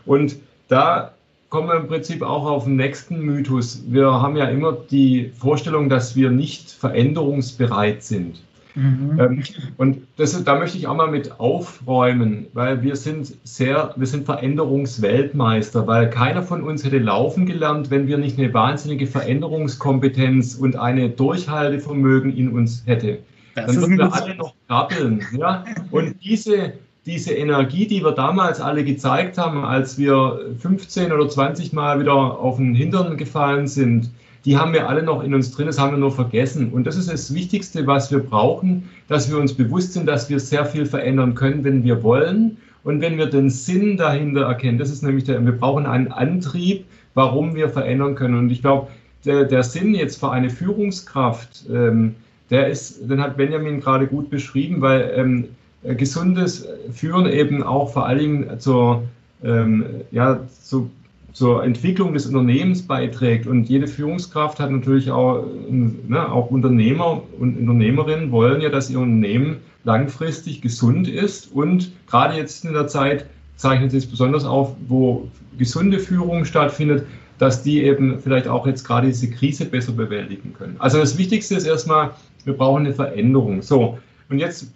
Und 0.06 0.36
da 0.68 1.12
kommen 1.50 1.68
wir 1.68 1.76
im 1.76 1.88
Prinzip 1.88 2.22
auch 2.22 2.46
auf 2.46 2.64
den 2.64 2.76
nächsten 2.76 3.20
Mythos. 3.20 3.82
Wir 3.88 4.06
haben 4.06 4.36
ja 4.36 4.46
immer 4.46 4.72
die 4.72 5.32
Vorstellung, 5.36 5.88
dass 5.88 6.14
wir 6.14 6.30
nicht 6.30 6.70
veränderungsbereit 6.70 8.02
sind. 8.02 8.40
Mhm. 8.74 9.18
Ähm, 9.18 9.42
und 9.76 9.98
das, 10.16 10.42
da 10.44 10.58
möchte 10.58 10.78
ich 10.78 10.86
auch 10.86 10.96
mal 10.96 11.10
mit 11.10 11.38
aufräumen, 11.40 12.46
weil 12.52 12.82
wir 12.82 12.96
sind 12.96 13.36
sehr, 13.44 13.92
wir 13.96 14.06
sind 14.06 14.26
Veränderungsweltmeister, 14.26 15.86
weil 15.86 16.10
keiner 16.10 16.42
von 16.42 16.62
uns 16.62 16.84
hätte 16.84 16.98
laufen 16.98 17.46
gelernt, 17.46 17.90
wenn 17.90 18.06
wir 18.06 18.18
nicht 18.18 18.38
eine 18.38 18.52
wahnsinnige 18.54 19.06
Veränderungskompetenz 19.06 20.54
und 20.54 20.76
eine 20.76 21.10
Durchhaltevermögen 21.10 22.36
in 22.36 22.50
uns 22.52 22.82
hätte. 22.86 23.18
Das 23.54 23.66
Dann 23.66 23.76
würden 23.76 23.98
wir 23.98 24.12
alle 24.12 24.34
noch 24.36 24.54
krabbeln. 24.68 25.24
Ja? 25.36 25.64
Und 25.90 26.16
diese, 26.22 26.74
diese 27.06 27.34
Energie, 27.34 27.86
die 27.86 28.04
wir 28.04 28.12
damals 28.12 28.60
alle 28.60 28.84
gezeigt 28.84 29.38
haben, 29.38 29.64
als 29.64 29.98
wir 29.98 30.54
15 30.58 31.12
oder 31.12 31.28
20 31.28 31.72
Mal 31.72 32.00
wieder 32.00 32.14
auf 32.14 32.56
den 32.56 32.74
Hintern 32.74 33.16
gefallen 33.16 33.66
sind, 33.66 34.10
die 34.44 34.56
haben 34.56 34.72
wir 34.72 34.88
alle 34.88 35.02
noch 35.02 35.22
in 35.22 35.34
uns 35.34 35.50
drin, 35.50 35.66
das 35.66 35.78
haben 35.78 35.92
wir 35.92 35.98
nur 35.98 36.12
vergessen. 36.12 36.72
Und 36.72 36.86
das 36.86 36.96
ist 36.96 37.10
das 37.10 37.34
Wichtigste, 37.34 37.86
was 37.86 38.10
wir 38.10 38.20
brauchen, 38.20 38.88
dass 39.08 39.30
wir 39.30 39.38
uns 39.38 39.52
bewusst 39.52 39.92
sind, 39.92 40.06
dass 40.06 40.30
wir 40.30 40.40
sehr 40.40 40.64
viel 40.64 40.86
verändern 40.86 41.34
können, 41.34 41.62
wenn 41.64 41.84
wir 41.84 42.02
wollen 42.02 42.56
und 42.82 43.00
wenn 43.00 43.18
wir 43.18 43.26
den 43.26 43.50
Sinn 43.50 43.96
dahinter 43.96 44.42
erkennen. 44.42 44.78
Das 44.78 44.90
ist 44.90 45.02
nämlich 45.02 45.24
der, 45.24 45.44
wir 45.44 45.52
brauchen 45.52 45.86
einen 45.86 46.08
Antrieb, 46.08 46.86
warum 47.14 47.54
wir 47.54 47.68
verändern 47.68 48.14
können. 48.14 48.38
Und 48.38 48.50
ich 48.50 48.62
glaube, 48.62 48.88
der, 49.26 49.44
der 49.44 49.62
Sinn 49.62 49.94
jetzt 49.94 50.18
für 50.18 50.30
eine 50.30 50.48
Führungskraft, 50.48 51.66
ähm, 51.70 52.14
der 52.48 52.68
ist, 52.68 53.08
den 53.08 53.20
hat 53.20 53.36
Benjamin 53.36 53.80
gerade 53.80 54.06
gut 54.06 54.30
beschrieben, 54.30 54.80
weil 54.80 55.12
ähm, 55.14 55.48
gesundes 55.96 56.66
Führen 56.92 57.26
eben 57.26 57.62
auch 57.62 57.92
vor 57.92 58.06
allen 58.06 58.18
Dingen 58.18 58.60
zur, 58.60 59.02
ähm, 59.44 59.84
ja, 60.10 60.40
zu 60.62 60.90
zur 61.32 61.64
Entwicklung 61.64 62.12
des 62.12 62.26
Unternehmens 62.26 62.82
beiträgt. 62.82 63.46
Und 63.46 63.68
jede 63.68 63.86
Führungskraft 63.86 64.58
hat 64.60 64.70
natürlich 64.70 65.10
auch, 65.10 65.44
ne, 65.68 66.30
auch 66.30 66.50
Unternehmer 66.50 67.22
und 67.38 67.58
Unternehmerinnen 67.58 68.30
wollen 68.30 68.60
ja, 68.60 68.68
dass 68.68 68.90
ihr 68.90 68.98
Unternehmen 68.98 69.58
langfristig 69.84 70.60
gesund 70.60 71.08
ist. 71.08 71.52
Und 71.52 71.92
gerade 72.06 72.36
jetzt 72.36 72.64
in 72.64 72.72
der 72.72 72.86
Zeit 72.86 73.26
zeichnet 73.56 73.92
es 73.92 74.06
besonders 74.06 74.44
auf, 74.44 74.74
wo 74.88 75.28
gesunde 75.58 75.98
Führung 75.98 76.44
stattfindet, 76.44 77.06
dass 77.38 77.62
die 77.62 77.82
eben 77.82 78.18
vielleicht 78.18 78.48
auch 78.48 78.66
jetzt 78.66 78.84
gerade 78.84 79.06
diese 79.06 79.30
Krise 79.30 79.64
besser 79.64 79.92
bewältigen 79.92 80.52
können. 80.52 80.76
Also 80.78 80.98
das 80.98 81.16
Wichtigste 81.16 81.54
ist 81.54 81.66
erstmal, 81.66 82.10
wir 82.44 82.54
brauchen 82.54 82.84
eine 82.84 82.94
Veränderung. 82.94 83.62
So, 83.62 83.98
und 84.28 84.38
jetzt 84.38 84.70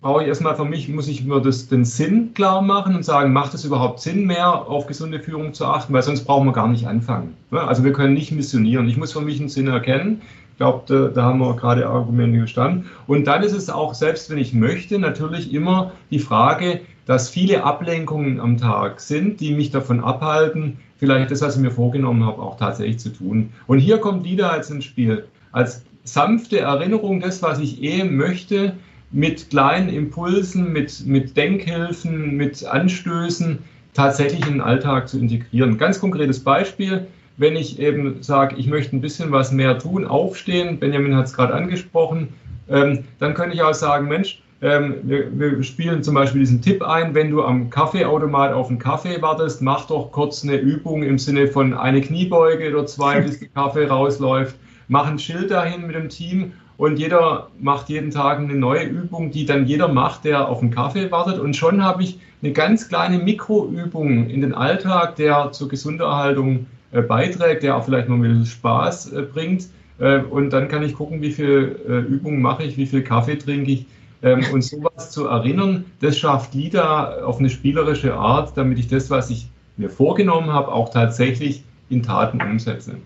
brauche 0.00 0.22
ich 0.22 0.28
erstmal 0.28 0.56
für 0.56 0.64
mich, 0.64 0.88
muss 0.88 1.08
ich 1.08 1.24
mir 1.24 1.40
das, 1.40 1.68
den 1.68 1.84
Sinn 1.84 2.34
klar 2.34 2.62
machen 2.62 2.96
und 2.96 3.04
sagen, 3.04 3.32
macht 3.32 3.54
es 3.54 3.64
überhaupt 3.64 4.00
Sinn 4.00 4.26
mehr, 4.26 4.68
auf 4.68 4.86
gesunde 4.86 5.20
Führung 5.20 5.54
zu 5.54 5.64
achten, 5.64 5.92
weil 5.92 6.02
sonst 6.02 6.24
brauchen 6.24 6.46
wir 6.46 6.52
gar 6.52 6.68
nicht 6.68 6.86
anfangen. 6.86 7.34
Also 7.50 7.84
wir 7.84 7.92
können 7.92 8.14
nicht 8.14 8.32
missionieren. 8.32 8.88
Ich 8.88 8.96
muss 8.96 9.12
für 9.12 9.20
mich 9.20 9.40
einen 9.40 9.48
Sinn 9.48 9.68
erkennen. 9.68 10.22
Ich 10.52 10.58
glaube, 10.58 10.82
da, 10.86 11.08
da, 11.08 11.22
haben 11.24 11.38
wir 11.38 11.56
gerade 11.56 11.86
Argumente 11.86 12.40
gestanden. 12.40 12.86
Und 13.06 13.26
dann 13.26 13.42
ist 13.42 13.52
es 13.52 13.70
auch, 13.70 13.94
selbst 13.94 14.30
wenn 14.30 14.38
ich 14.38 14.52
möchte, 14.52 14.98
natürlich 14.98 15.52
immer 15.52 15.92
die 16.10 16.18
Frage, 16.18 16.80
dass 17.06 17.30
viele 17.30 17.64
Ablenkungen 17.64 18.38
am 18.38 18.58
Tag 18.58 19.00
sind, 19.00 19.40
die 19.40 19.54
mich 19.54 19.70
davon 19.70 20.00
abhalten, 20.04 20.78
vielleicht 20.98 21.30
das, 21.30 21.40
was 21.40 21.56
ich 21.56 21.62
mir 21.62 21.72
vorgenommen 21.72 22.24
habe, 22.24 22.40
auch 22.40 22.58
tatsächlich 22.58 22.98
zu 22.98 23.08
tun. 23.08 23.50
Und 23.66 23.78
hier 23.78 23.98
kommt 23.98 24.26
da 24.38 24.56
jetzt 24.56 24.70
ins 24.70 24.84
Spiel. 24.84 25.24
Als 25.50 25.84
sanfte 26.04 26.60
Erinnerung, 26.60 27.20
das, 27.20 27.42
was 27.42 27.58
ich 27.58 27.82
eh 27.82 28.04
möchte, 28.04 28.74
mit 29.12 29.50
kleinen 29.50 29.88
Impulsen, 29.88 30.72
mit, 30.72 31.06
mit 31.06 31.36
Denkhilfen, 31.36 32.36
mit 32.36 32.64
Anstößen 32.64 33.58
tatsächlich 33.94 34.46
in 34.46 34.54
den 34.54 34.60
Alltag 34.60 35.08
zu 35.08 35.18
integrieren. 35.18 35.78
Ganz 35.78 36.00
konkretes 36.00 36.40
Beispiel, 36.40 37.06
wenn 37.36 37.56
ich 37.56 37.78
eben 37.78 38.22
sage, 38.22 38.56
ich 38.56 38.66
möchte 38.66 38.96
ein 38.96 39.00
bisschen 39.00 39.30
was 39.30 39.52
mehr 39.52 39.78
tun, 39.78 40.06
aufstehen, 40.06 40.78
Benjamin 40.78 41.14
hat 41.16 41.26
es 41.26 41.34
gerade 41.34 41.54
angesprochen, 41.54 42.28
ähm, 42.68 43.04
dann 43.18 43.34
könnte 43.34 43.54
ich 43.54 43.62
auch 43.62 43.74
sagen, 43.74 44.08
Mensch, 44.08 44.42
ähm, 44.62 44.96
wir, 45.02 45.38
wir, 45.38 45.62
spielen 45.64 46.02
zum 46.04 46.14
Beispiel 46.14 46.40
diesen 46.40 46.62
Tipp 46.62 46.82
ein, 46.82 47.14
wenn 47.14 47.30
du 47.30 47.42
am 47.42 47.68
Kaffeeautomat 47.68 48.52
auf 48.52 48.68
einen 48.68 48.78
Kaffee 48.78 49.20
wartest, 49.20 49.60
mach 49.60 49.86
doch 49.86 50.12
kurz 50.12 50.44
eine 50.44 50.56
Übung 50.56 51.02
im 51.02 51.18
Sinne 51.18 51.48
von 51.48 51.74
eine 51.74 52.00
Kniebeuge 52.00 52.70
oder 52.70 52.86
zwei, 52.86 53.20
bis 53.20 53.40
der 53.40 53.48
Kaffee 53.48 53.86
rausläuft. 53.86 54.54
Mach 54.86 55.06
ein 55.06 55.18
Schild 55.18 55.50
dahin 55.50 55.86
mit 55.86 55.96
dem 55.96 56.08
Team 56.08 56.52
und 56.76 56.98
jeder 56.98 57.48
macht 57.60 57.88
jeden 57.88 58.10
Tag 58.10 58.38
eine 58.38 58.54
neue 58.54 58.84
Übung, 58.84 59.30
die 59.30 59.46
dann 59.46 59.66
jeder 59.66 59.88
macht, 59.88 60.24
der 60.24 60.48
auf 60.48 60.60
einen 60.60 60.70
Kaffee 60.70 61.10
wartet. 61.10 61.38
Und 61.38 61.54
schon 61.54 61.84
habe 61.84 62.02
ich 62.02 62.18
eine 62.42 62.52
ganz 62.52 62.88
kleine 62.88 63.18
Mikroübung 63.18 64.28
in 64.28 64.40
den 64.40 64.54
Alltag, 64.54 65.16
der 65.16 65.52
zur 65.52 65.68
Gesunderhaltung 65.68 66.66
äh, 66.90 67.02
beiträgt, 67.02 67.62
der 67.62 67.76
auch 67.76 67.84
vielleicht 67.84 68.08
noch 68.08 68.16
ein 68.16 68.22
bisschen 68.22 68.46
Spaß 68.46 69.12
äh, 69.12 69.22
bringt. 69.22 69.68
Äh, 69.98 70.18
und 70.18 70.50
dann 70.50 70.68
kann 70.68 70.82
ich 70.82 70.94
gucken, 70.94 71.22
wie 71.22 71.30
viele 71.30 71.60
äh, 71.88 72.00
Übungen 72.00 72.42
mache 72.42 72.64
ich, 72.64 72.76
wie 72.76 72.86
viel 72.86 73.02
Kaffee 73.02 73.36
trinke 73.36 73.70
ich. 73.70 73.86
Ähm, 74.22 74.44
und 74.52 74.62
sowas 74.62 75.10
zu 75.10 75.26
erinnern, 75.26 75.84
das 76.00 76.18
schafft 76.18 76.54
LIDA 76.54 77.22
auf 77.24 77.38
eine 77.38 77.50
spielerische 77.50 78.14
Art, 78.14 78.56
damit 78.56 78.78
ich 78.78 78.88
das, 78.88 79.10
was 79.10 79.30
ich 79.30 79.48
mir 79.76 79.90
vorgenommen 79.90 80.52
habe, 80.52 80.68
auch 80.68 80.90
tatsächlich 80.90 81.62
in 81.90 82.02
Taten 82.02 82.40
umsetze. 82.40 82.96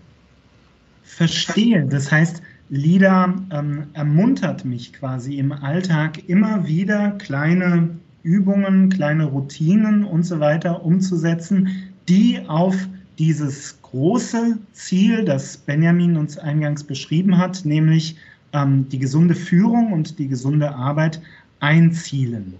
Verstehe. 1.03 1.85
Das 1.89 2.11
heißt, 2.11 2.41
LIDA 2.69 3.33
ähm, 3.51 3.83
ermuntert 3.93 4.65
mich 4.65 4.93
quasi 4.93 5.37
im 5.37 5.51
Alltag 5.51 6.27
immer 6.27 6.67
wieder 6.67 7.11
kleine 7.11 7.89
Übungen, 8.23 8.89
kleine 8.89 9.25
Routinen 9.25 10.03
und 10.03 10.23
so 10.23 10.39
weiter 10.39 10.83
umzusetzen, 10.83 11.69
die 12.09 12.41
auf 12.47 12.75
dieses 13.17 13.81
große 13.81 14.57
Ziel, 14.73 15.23
das 15.23 15.57
Benjamin 15.57 16.17
uns 16.17 16.37
eingangs 16.37 16.83
beschrieben 16.83 17.37
hat, 17.37 17.63
nämlich 17.63 18.17
ähm, 18.53 18.87
die 18.89 18.99
gesunde 18.99 19.33
Führung 19.33 19.93
und 19.93 20.19
die 20.19 20.27
gesunde 20.27 20.73
Arbeit 20.75 21.21
einzielen. 21.59 22.53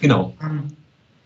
Genau. 0.00 0.34
Ähm, 0.42 0.62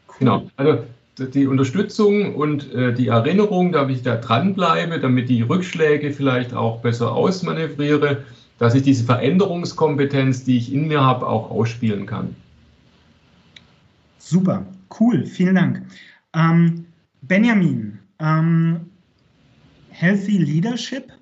cool. 0.09 0.17
Genau. 0.19 0.51
Also 0.57 0.85
die 1.19 1.47
Unterstützung 1.47 2.35
und 2.35 2.73
äh, 2.75 2.93
die 2.93 3.09
Erinnerung, 3.09 3.73
damit 3.73 3.97
ich 3.97 4.03
da 4.03 4.17
dranbleibe, 4.17 4.99
damit 4.99 5.29
die 5.29 5.43
Rückschläge 5.43 6.13
vielleicht 6.13 6.55
auch 6.55 6.81
besser 6.81 7.13
ausmanövriere, 7.13 8.25
dass 8.59 8.75
ich 8.75 8.83
diese 8.83 9.05
Veränderungskompetenz, 9.05 10.45
die 10.45 10.57
ich 10.57 10.73
in 10.73 10.89
mir 10.89 11.03
habe, 11.03 11.27
auch 11.27 11.51
ausspielen 11.51 12.07
kann. 12.07 12.35
Super, 14.19 14.65
cool, 15.01 15.27
vielen 15.27 15.55
Dank. 15.55 15.83
Ähm, 16.35 16.87
Benjamin, 17.23 17.99
ähm, 18.19 18.81
Healthy 19.91 20.39
Leadership, 20.39 21.13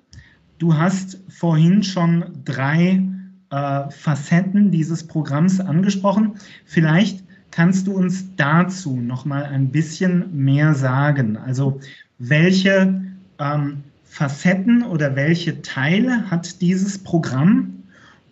du 0.57 0.75
hast 0.75 1.19
vorhin 1.29 1.83
schon 1.83 2.25
drei 2.45 3.03
äh, 3.51 3.89
Facetten 3.91 4.71
dieses 4.71 5.05
Programms 5.05 5.59
angesprochen. 5.59 6.35
Vielleicht 6.65 7.22
Kannst 7.55 7.85
du 7.85 7.93
uns 7.93 8.35
dazu 8.35 8.95
noch 8.95 9.25
mal 9.25 9.45
ein 9.45 9.69
bisschen 9.69 10.35
mehr 10.35 10.73
sagen? 10.73 11.37
Also 11.37 11.79
welche 12.17 13.03
ähm, 13.37 13.83
Facetten 14.05 14.81
oder 14.81 15.15
welche 15.15 15.61
Teile 15.61 16.31
hat 16.31 16.61
dieses 16.61 16.97
Programm 16.97 17.83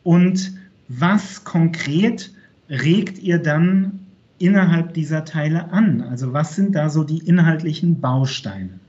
und 0.02 0.54
was 0.88 1.44
konkret 1.44 2.32
regt 2.68 3.20
ihr 3.20 3.38
dann 3.38 4.00
innerhalb 4.40 4.96
dieser 4.96 5.24
Teile 5.24 5.72
an? 5.72 6.02
Also 6.02 6.34
was 6.34 6.56
sind 6.56 6.74
da 6.74 6.90
so 6.90 7.04
die 7.04 7.20
inhaltlichen 7.20 8.02
Bausteine? 8.02 8.80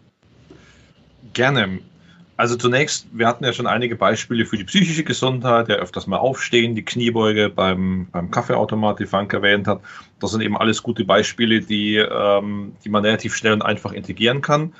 Gerne. 1.35 1.81
Also 2.37 2.57
zunächst, 2.57 3.07
wir 3.12 3.27
hatten 3.27 3.45
ja 3.45 3.53
schon 3.53 3.66
einige 3.66 3.95
Beispiele 3.95 4.47
für 4.47 4.57
die 4.57 4.64
psychische 4.64 5.05
Gesundheit, 5.05 5.68
ja 5.68 5.77
öfters 5.77 6.07
mal 6.07 6.16
aufstehen, 6.16 6.75
die 6.75 6.85
Kniebeuge 6.85 7.51
beim, 7.51 8.09
beim 8.11 8.31
Kaffeeautomat, 8.31 9.01
die 9.01 9.07
Frank 9.07 9.33
erwähnt 9.33 9.68
hat. 9.68 9.81
Das 10.18 10.31
sind 10.31 10.40
eben 10.40 10.57
alles 10.57 10.83
gute 10.83 11.05
Beispiele, 11.05 11.61
die, 11.61 11.97
ähm, 11.97 12.75
die 12.85 12.88
man 12.88 13.05
relativ 13.05 13.37
schnell 13.37 13.53
und 13.53 13.62
einfach 13.62 13.92
integrieren 13.92 14.40
kann. 14.40 14.73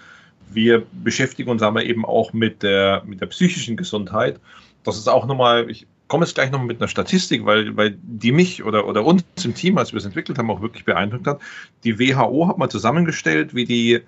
Wir 0.51 0.83
beschäftigen 1.05 1.51
uns 1.51 1.63
aber 1.63 1.85
eben 1.85 2.05
auch 2.05 2.33
mit 2.33 2.63
der, 2.63 3.03
mit 3.07 3.21
der 3.21 3.27
psychischen 3.27 3.77
Gesundheit. 3.77 4.41
Das 4.83 4.97
ist 4.97 5.09
auch 5.09 5.27
nochmal, 5.27 5.71
ich 5.71 5.87
komme 6.09 6.25
jetzt 6.25 6.35
gleich 6.35 6.51
nochmal 6.51 6.67
mit 6.67 6.81
einer 6.81 6.89
Statistik, 6.89 7.45
weil, 7.45 7.77
weil 7.77 7.97
die 8.03 8.33
mich 8.33 8.65
oder, 8.65 8.87
oder 8.87 9.05
uns 9.05 9.25
im 9.45 9.55
Team, 9.55 9.79
als 9.79 9.93
wir 9.93 9.99
es 9.99 10.05
entwickelt 10.05 10.39
haben, 10.39 10.51
auch 10.51 10.61
wirklich 10.61 10.85
beeindruckt 10.85 11.27
hat. 11.27 11.41
Die 11.85 11.99
WHO 11.99 12.49
hat 12.49 12.59
mal 12.59 12.69
zusammengestellt, 12.69 13.55
wie 13.55 13.65
die 13.65 14.01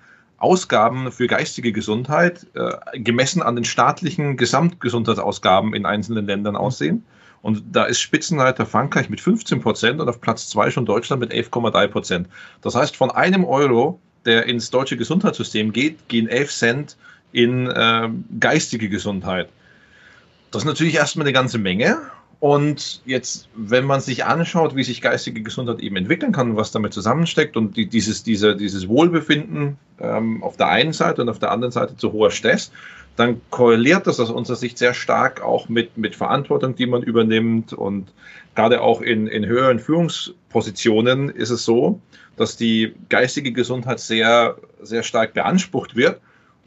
Ausgaben 0.45 1.11
für 1.11 1.25
geistige 1.25 1.71
Gesundheit 1.71 2.45
äh, 2.53 2.99
gemessen 2.99 3.41
an 3.41 3.55
den 3.55 3.65
staatlichen 3.65 4.37
Gesamtgesundheitsausgaben 4.37 5.73
in 5.73 5.87
einzelnen 5.87 6.27
Ländern 6.27 6.55
aussehen. 6.55 7.03
Und 7.41 7.63
da 7.71 7.85
ist 7.85 7.99
Spitzenreiter 7.99 8.67
Frankreich 8.67 9.09
mit 9.09 9.21
15 9.21 9.59
Prozent 9.61 9.99
und 9.99 10.07
auf 10.07 10.21
Platz 10.21 10.47
zwei 10.47 10.69
schon 10.69 10.85
Deutschland 10.85 11.19
mit 11.19 11.31
11,3 11.31 11.87
Prozent. 11.87 12.27
Das 12.61 12.75
heißt, 12.75 12.95
von 12.95 13.09
einem 13.09 13.43
Euro, 13.43 13.99
der 14.25 14.45
ins 14.45 14.69
deutsche 14.69 14.97
Gesundheitssystem 14.97 15.73
geht, 15.73 16.07
gehen 16.09 16.27
11 16.27 16.51
Cent 16.51 16.97
in 17.31 17.67
äh, 17.67 18.09
geistige 18.39 18.87
Gesundheit. 18.87 19.49
Das 20.51 20.61
ist 20.61 20.67
natürlich 20.67 20.93
erstmal 20.93 21.25
eine 21.25 21.33
ganze 21.33 21.57
Menge. 21.57 21.97
Und 22.39 23.01
jetzt, 23.05 23.49
wenn 23.55 23.85
man 23.85 24.01
sich 24.01 24.25
anschaut, 24.25 24.75
wie 24.75 24.83
sich 24.83 25.01
geistige 25.01 25.41
Gesundheit 25.41 25.79
eben 25.79 25.95
entwickeln 25.95 26.31
kann, 26.31 26.55
was 26.55 26.71
damit 26.71 26.93
zusammensteckt 26.93 27.57
und 27.57 27.77
die, 27.77 27.87
dieses, 27.87 28.23
diese, 28.23 28.55
dieses 28.55 28.87
Wohlbefinden 28.87 29.77
ähm, 29.99 30.43
auf 30.43 30.57
der 30.57 30.67
einen 30.67 30.93
Seite 30.93 31.21
und 31.21 31.29
auf 31.29 31.39
der 31.39 31.51
anderen 31.51 31.71
Seite 31.71 31.95
zu 31.97 32.11
hoher 32.11 32.31
Stress, 32.31 32.71
dann 33.15 33.41
korreliert 33.49 34.07
das 34.07 34.19
aus 34.19 34.29
unserer 34.29 34.57
Sicht 34.57 34.77
sehr 34.77 34.93
stark 34.93 35.41
auch 35.41 35.69
mit, 35.69 35.97
mit 35.97 36.15
Verantwortung, 36.15 36.75
die 36.75 36.85
man 36.85 37.01
übernimmt. 37.01 37.71
Und 37.71 38.11
gerade 38.55 38.81
auch 38.81 39.01
in, 39.01 39.27
in 39.27 39.45
höheren 39.45 39.79
Führungspositionen 39.79 41.29
ist 41.29 41.49
es 41.49 41.63
so, 41.63 42.01
dass 42.35 42.57
die 42.57 42.93
geistige 43.07 43.53
Gesundheit 43.53 43.99
sehr, 44.01 44.57
sehr 44.81 45.03
stark 45.03 45.33
beansprucht 45.33 45.95
wird. 45.95 46.19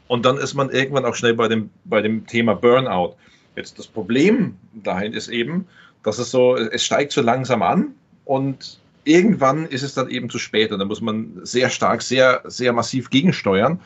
Und 0.07 0.25
dann 0.25 0.37
ist 0.37 0.55
man 0.55 0.71
irgendwann 0.71 1.05
auch 1.05 1.13
schnell 1.13 1.35
bei 1.35 1.47
dem, 1.47 1.69
bei 1.85 2.01
dem 2.01 2.25
Thema 2.25 2.55
Burnout. 2.55 3.15
Jetzt 3.55 3.79
das 3.79 3.87
Problem 3.87 4.55
dahin 4.73 5.13
ist 5.13 5.27
eben, 5.27 5.67
dass 6.03 6.17
es 6.17 6.31
so, 6.31 6.55
es 6.55 6.83
steigt 6.83 7.11
so 7.11 7.21
langsam 7.21 7.61
an 7.61 7.93
und 8.25 8.79
irgendwann 9.03 9.65
ist 9.65 9.83
es 9.83 9.93
dann 9.93 10.09
eben 10.09 10.29
zu 10.29 10.39
spät 10.39 10.71
und 10.71 10.79
da 10.79 10.85
muss 10.85 11.01
man 11.01 11.41
sehr 11.43 11.69
stark, 11.69 12.01
sehr, 12.01 12.41
sehr 12.45 12.73
massiv 12.73 13.09
gegensteuern. 13.09 13.79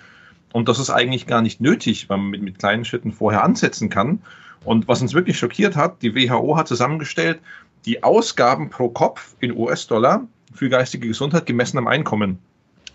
Und 0.51 0.69
das 0.69 0.79
ist 0.79 0.91
eigentlich 0.91 1.25
gar 1.25 1.41
nicht 1.41 1.61
nötig, 1.61 2.09
weil 2.09 2.17
man 2.17 2.29
mit, 2.29 2.41
mit 2.41 2.59
kleinen 2.59 2.85
Schritten 2.85 3.11
vorher 3.11 3.43
ansetzen 3.43 3.89
kann. 3.89 4.21
Und 4.63 4.87
was 4.87 5.01
uns 5.01 5.13
wirklich 5.13 5.37
schockiert 5.37 5.75
hat, 5.75 6.01
die 6.01 6.15
WHO 6.15 6.55
hat 6.55 6.67
zusammengestellt, 6.67 7.39
die 7.85 8.03
Ausgaben 8.03 8.69
pro 8.69 8.89
Kopf 8.89 9.35
in 9.39 9.57
US-Dollar 9.57 10.27
für 10.53 10.69
geistige 10.69 11.07
Gesundheit 11.07 11.45
gemessen 11.45 11.77
am 11.79 11.87
Einkommen. 11.87 12.37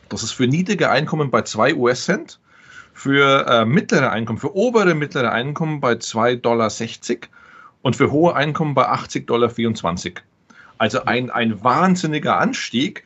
Das 0.09 0.23
ist 0.23 0.33
für 0.33 0.47
niedrige 0.47 0.91
Einkommen 0.91 1.31
bei 1.31 1.43
2 1.43 1.75
US-Cent 1.75 2.39
für 2.99 3.47
äh, 3.47 3.65
mittlere 3.65 4.11
Einkommen, 4.11 4.41
für 4.41 4.57
obere 4.57 4.93
mittlere 4.97 5.31
Einkommen 5.31 5.81
bei 5.81 5.93
2,60 5.93 6.41
Dollar 6.41 6.69
und 7.83 7.95
für 7.95 8.11
hohe 8.11 8.35
Einkommen 8.35 8.75
bei 8.75 8.89
80,24 8.89 9.25
Dollar. 9.25 10.25
Also 10.79 11.05
ein, 11.05 11.31
ein 11.31 11.63
wahnsinniger 11.63 12.41
Anstieg. 12.41 13.05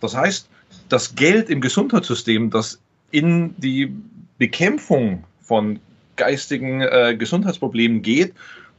Das 0.00 0.16
heißt, 0.16 0.48
das 0.88 1.14
Geld 1.14 1.50
im 1.50 1.60
Gesundheitssystem, 1.60 2.50
das 2.50 2.80
in 3.12 3.54
die 3.58 3.94
Bekämpfung 4.38 5.22
von 5.40 5.78
geistigen 6.16 6.80
äh, 6.80 7.14
Gesundheitsproblemen 7.16 8.02
geht, 8.02 8.34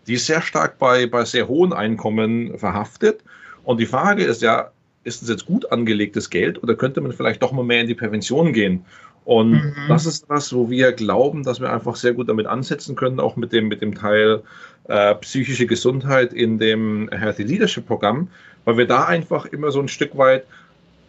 die 0.07 0.15
ist 0.15 0.25
sehr 0.25 0.41
stark 0.41 0.77
bei, 0.77 1.07
bei 1.07 1.23
sehr 1.23 1.47
hohen 1.47 1.71
Einkommen 1.71 2.59
verhaftet. 2.59 3.21
Und 3.63 3.79
die 3.79 3.85
Frage 3.85 4.25
ist 4.25 4.41
ja, 4.41 4.71
ist 5.05 5.21
es 5.21 5.29
jetzt 5.29 5.45
gut 5.45 5.71
angelegtes 5.71 6.29
Geld 6.29 6.61
oder 6.61 6.75
könnte 6.75 6.99
man 6.99 7.13
vielleicht 7.13 7.41
doch 7.41 7.53
mal 7.53 7.63
mehr 7.63 7.79
in 7.79 7.87
die 7.87 7.95
Prävention 7.95 8.51
gehen? 8.51 8.83
Und 9.29 9.51
mhm. 9.51 9.75
das 9.87 10.07
ist 10.07 10.27
was, 10.27 10.51
wo 10.55 10.71
wir 10.71 10.91
glauben, 10.91 11.43
dass 11.43 11.61
wir 11.61 11.71
einfach 11.71 11.95
sehr 11.95 12.13
gut 12.13 12.29
damit 12.29 12.47
ansetzen 12.47 12.95
können, 12.95 13.19
auch 13.19 13.35
mit 13.35 13.53
dem, 13.53 13.67
mit 13.67 13.79
dem 13.79 13.93
Teil 13.93 14.41
äh, 14.85 15.13
psychische 15.13 15.67
Gesundheit 15.67 16.33
in 16.33 16.57
dem 16.57 17.11
Healthy 17.11 17.43
Leadership 17.43 17.85
Programm, 17.85 18.29
weil 18.65 18.77
wir 18.77 18.87
da 18.87 19.05
einfach 19.05 19.45
immer 19.45 19.69
so 19.69 19.79
ein 19.81 19.87
Stück 19.87 20.17
weit 20.17 20.45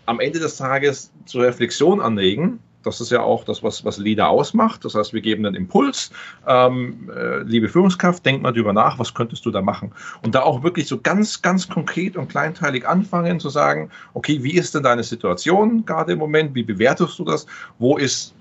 am 0.04 0.20
Ende 0.20 0.38
des 0.38 0.58
Tages 0.58 1.10
zur 1.24 1.44
Reflexion 1.44 2.02
anregen 2.02 2.58
das 2.82 3.00
ist 3.00 3.10
ja 3.10 3.20
auch 3.20 3.44
das, 3.44 3.62
was, 3.62 3.84
was 3.84 3.98
Leader 3.98 4.28
ausmacht. 4.28 4.84
Das 4.84 4.94
heißt, 4.94 5.12
wir 5.12 5.20
geben 5.20 5.44
einen 5.44 5.54
Impuls. 5.54 6.10
Ähm, 6.46 7.10
äh, 7.14 7.42
liebe 7.42 7.68
Führungskraft, 7.68 8.24
denk 8.24 8.42
mal 8.42 8.52
drüber 8.52 8.72
nach, 8.72 8.98
was 8.98 9.12
könntest 9.12 9.44
du 9.46 9.50
da 9.50 9.62
machen? 9.62 9.92
Und 10.22 10.34
da 10.34 10.42
auch 10.42 10.62
wirklich 10.62 10.86
so 10.88 10.98
ganz, 10.98 11.42
ganz 11.42 11.68
konkret 11.68 12.16
und 12.16 12.28
kleinteilig 12.28 12.86
anfangen 12.86 13.40
zu 13.40 13.50
sagen, 13.50 13.90
okay, 14.14 14.42
wie 14.42 14.54
ist 14.54 14.74
denn 14.74 14.82
deine 14.82 15.02
Situation 15.02 15.84
gerade 15.84 16.12
im 16.12 16.18
Moment? 16.18 16.54
Wie 16.54 16.62
bewertest 16.62 17.18
du 17.18 17.24
das? 17.24 17.46
Wo 17.78 17.96
ist 17.96 18.34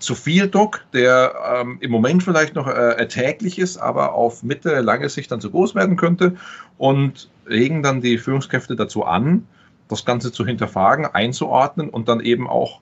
zu 0.00 0.14
viel 0.14 0.48
Druck, 0.48 0.80
der 0.92 1.34
ähm, 1.54 1.78
im 1.80 1.90
Moment 1.90 2.22
vielleicht 2.22 2.54
noch 2.54 2.66
äh, 2.66 2.70
erträglich 2.70 3.58
ist, 3.58 3.76
aber 3.76 4.14
auf 4.14 4.42
mittlere, 4.42 4.80
lange 4.80 5.08
Sicht 5.08 5.30
dann 5.30 5.40
zu 5.40 5.50
groß 5.50 5.74
werden 5.74 5.96
könnte 5.96 6.36
und 6.78 7.30
regen 7.48 7.82
dann 7.82 8.00
die 8.00 8.18
Führungskräfte 8.18 8.74
dazu 8.74 9.04
an, 9.04 9.46
das 9.88 10.04
Ganze 10.04 10.32
zu 10.32 10.44
hinterfragen, 10.44 11.06
einzuordnen 11.06 11.90
und 11.90 12.08
dann 12.08 12.20
eben 12.20 12.48
auch 12.48 12.80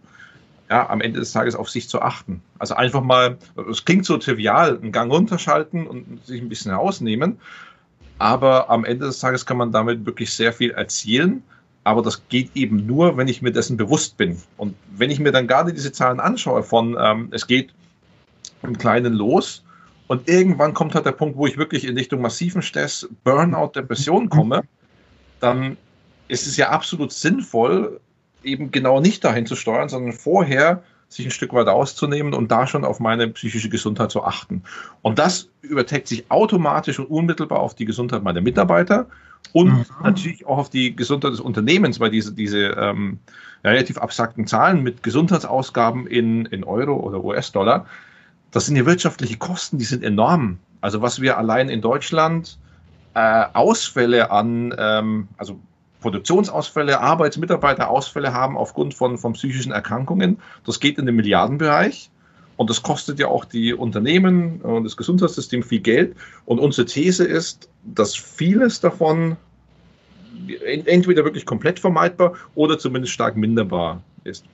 ja, 0.72 0.88
am 0.88 1.02
Ende 1.02 1.20
des 1.20 1.32
Tages 1.32 1.54
auf 1.54 1.68
sich 1.68 1.86
zu 1.86 2.00
achten. 2.00 2.40
Also 2.58 2.74
einfach 2.74 3.02
mal, 3.02 3.36
es 3.70 3.84
klingt 3.84 4.06
so 4.06 4.16
trivial, 4.16 4.78
einen 4.78 4.90
Gang 4.90 5.12
runterschalten 5.12 5.86
und 5.86 6.24
sich 6.24 6.40
ein 6.40 6.48
bisschen 6.48 6.70
herausnehmen, 6.70 7.38
aber 8.18 8.70
am 8.70 8.86
Ende 8.86 9.04
des 9.04 9.18
Tages 9.18 9.44
kann 9.44 9.58
man 9.58 9.70
damit 9.70 10.06
wirklich 10.06 10.32
sehr 10.32 10.50
viel 10.50 10.70
erzielen. 10.70 11.42
Aber 11.84 12.00
das 12.00 12.26
geht 12.30 12.52
eben 12.54 12.86
nur, 12.86 13.18
wenn 13.18 13.28
ich 13.28 13.42
mir 13.42 13.52
dessen 13.52 13.76
bewusst 13.76 14.16
bin. 14.16 14.38
Und 14.56 14.74
wenn 14.96 15.10
ich 15.10 15.20
mir 15.20 15.30
dann 15.30 15.46
gerade 15.46 15.74
diese 15.74 15.92
Zahlen 15.92 16.20
anschaue 16.20 16.62
von, 16.62 16.96
ähm, 16.98 17.28
es 17.32 17.46
geht 17.46 17.74
im 18.62 18.78
Kleinen 18.78 19.12
los 19.12 19.62
und 20.06 20.26
irgendwann 20.26 20.72
kommt 20.72 20.94
halt 20.94 21.04
der 21.04 21.12
Punkt, 21.12 21.36
wo 21.36 21.46
ich 21.46 21.58
wirklich 21.58 21.84
in 21.84 21.98
Richtung 21.98 22.22
massiven 22.22 22.62
Stress, 22.62 23.06
Burnout, 23.24 23.72
Depression 23.74 24.30
komme, 24.30 24.62
dann 25.40 25.76
ist 26.28 26.46
es 26.46 26.56
ja 26.56 26.70
absolut 26.70 27.12
sinnvoll, 27.12 28.00
eben 28.44 28.70
genau 28.70 29.00
nicht 29.00 29.24
dahin 29.24 29.46
zu 29.46 29.56
steuern, 29.56 29.88
sondern 29.88 30.12
vorher 30.12 30.82
sich 31.08 31.26
ein 31.26 31.30
Stück 31.30 31.52
weit 31.52 31.68
auszunehmen 31.68 32.34
und 32.34 32.50
da 32.50 32.66
schon 32.66 32.84
auf 32.84 33.00
meine 33.00 33.28
psychische 33.28 33.68
Gesundheit 33.68 34.10
zu 34.10 34.24
achten. 34.24 34.62
Und 35.02 35.18
das 35.18 35.48
überträgt 35.60 36.08
sich 36.08 36.30
automatisch 36.30 36.98
und 36.98 37.06
unmittelbar 37.06 37.60
auf 37.60 37.74
die 37.74 37.84
Gesundheit 37.84 38.22
meiner 38.22 38.40
Mitarbeiter 38.40 39.06
und 39.52 39.68
mhm. 39.68 39.84
natürlich 40.02 40.46
auch 40.46 40.58
auf 40.58 40.70
die 40.70 40.96
Gesundheit 40.96 41.32
des 41.32 41.40
Unternehmens, 41.40 42.00
weil 42.00 42.10
diese, 42.10 42.32
diese 42.32 42.68
ähm, 42.78 43.18
relativ 43.64 43.98
abstrakten 43.98 44.46
Zahlen 44.46 44.82
mit 44.82 45.02
Gesundheitsausgaben 45.02 46.06
in, 46.06 46.46
in 46.46 46.64
Euro 46.64 46.94
oder 46.94 47.22
US-Dollar, 47.22 47.86
das 48.50 48.66
sind 48.66 48.76
ja 48.76 48.86
wirtschaftliche 48.86 49.36
Kosten, 49.36 49.78
die 49.78 49.84
sind 49.84 50.02
enorm. 50.02 50.58
Also 50.80 51.02
was 51.02 51.20
wir 51.20 51.38
allein 51.38 51.68
in 51.68 51.80
Deutschland 51.80 52.58
äh, 53.14 53.44
Ausfälle 53.52 54.30
an, 54.30 54.74
ähm, 54.78 55.28
also 55.36 55.60
Produktionsausfälle, 56.02 57.00
Arbeitsmitarbeiterausfälle 57.00 58.34
haben 58.34 58.58
aufgrund 58.58 58.92
von, 58.92 59.16
von 59.16 59.32
psychischen 59.32 59.72
Erkrankungen. 59.72 60.38
Das 60.66 60.80
geht 60.80 60.98
in 60.98 61.06
den 61.06 61.16
Milliardenbereich. 61.16 62.10
Und 62.56 62.68
das 62.68 62.82
kostet 62.82 63.18
ja 63.18 63.28
auch 63.28 63.46
die 63.46 63.72
Unternehmen 63.72 64.60
und 64.60 64.84
das 64.84 64.96
Gesundheitssystem 64.96 65.62
viel 65.62 65.80
Geld. 65.80 66.14
Und 66.44 66.58
unsere 66.58 66.86
These 66.86 67.24
ist, 67.24 67.68
dass 67.82 68.14
vieles 68.14 68.80
davon 68.80 69.36
entweder 70.86 71.24
wirklich 71.24 71.46
komplett 71.46 71.78
vermeidbar 71.78 72.34
oder 72.54 72.78
zumindest 72.78 73.14
stark 73.14 73.36
minderbar 73.36 74.02
ist. 74.24 74.44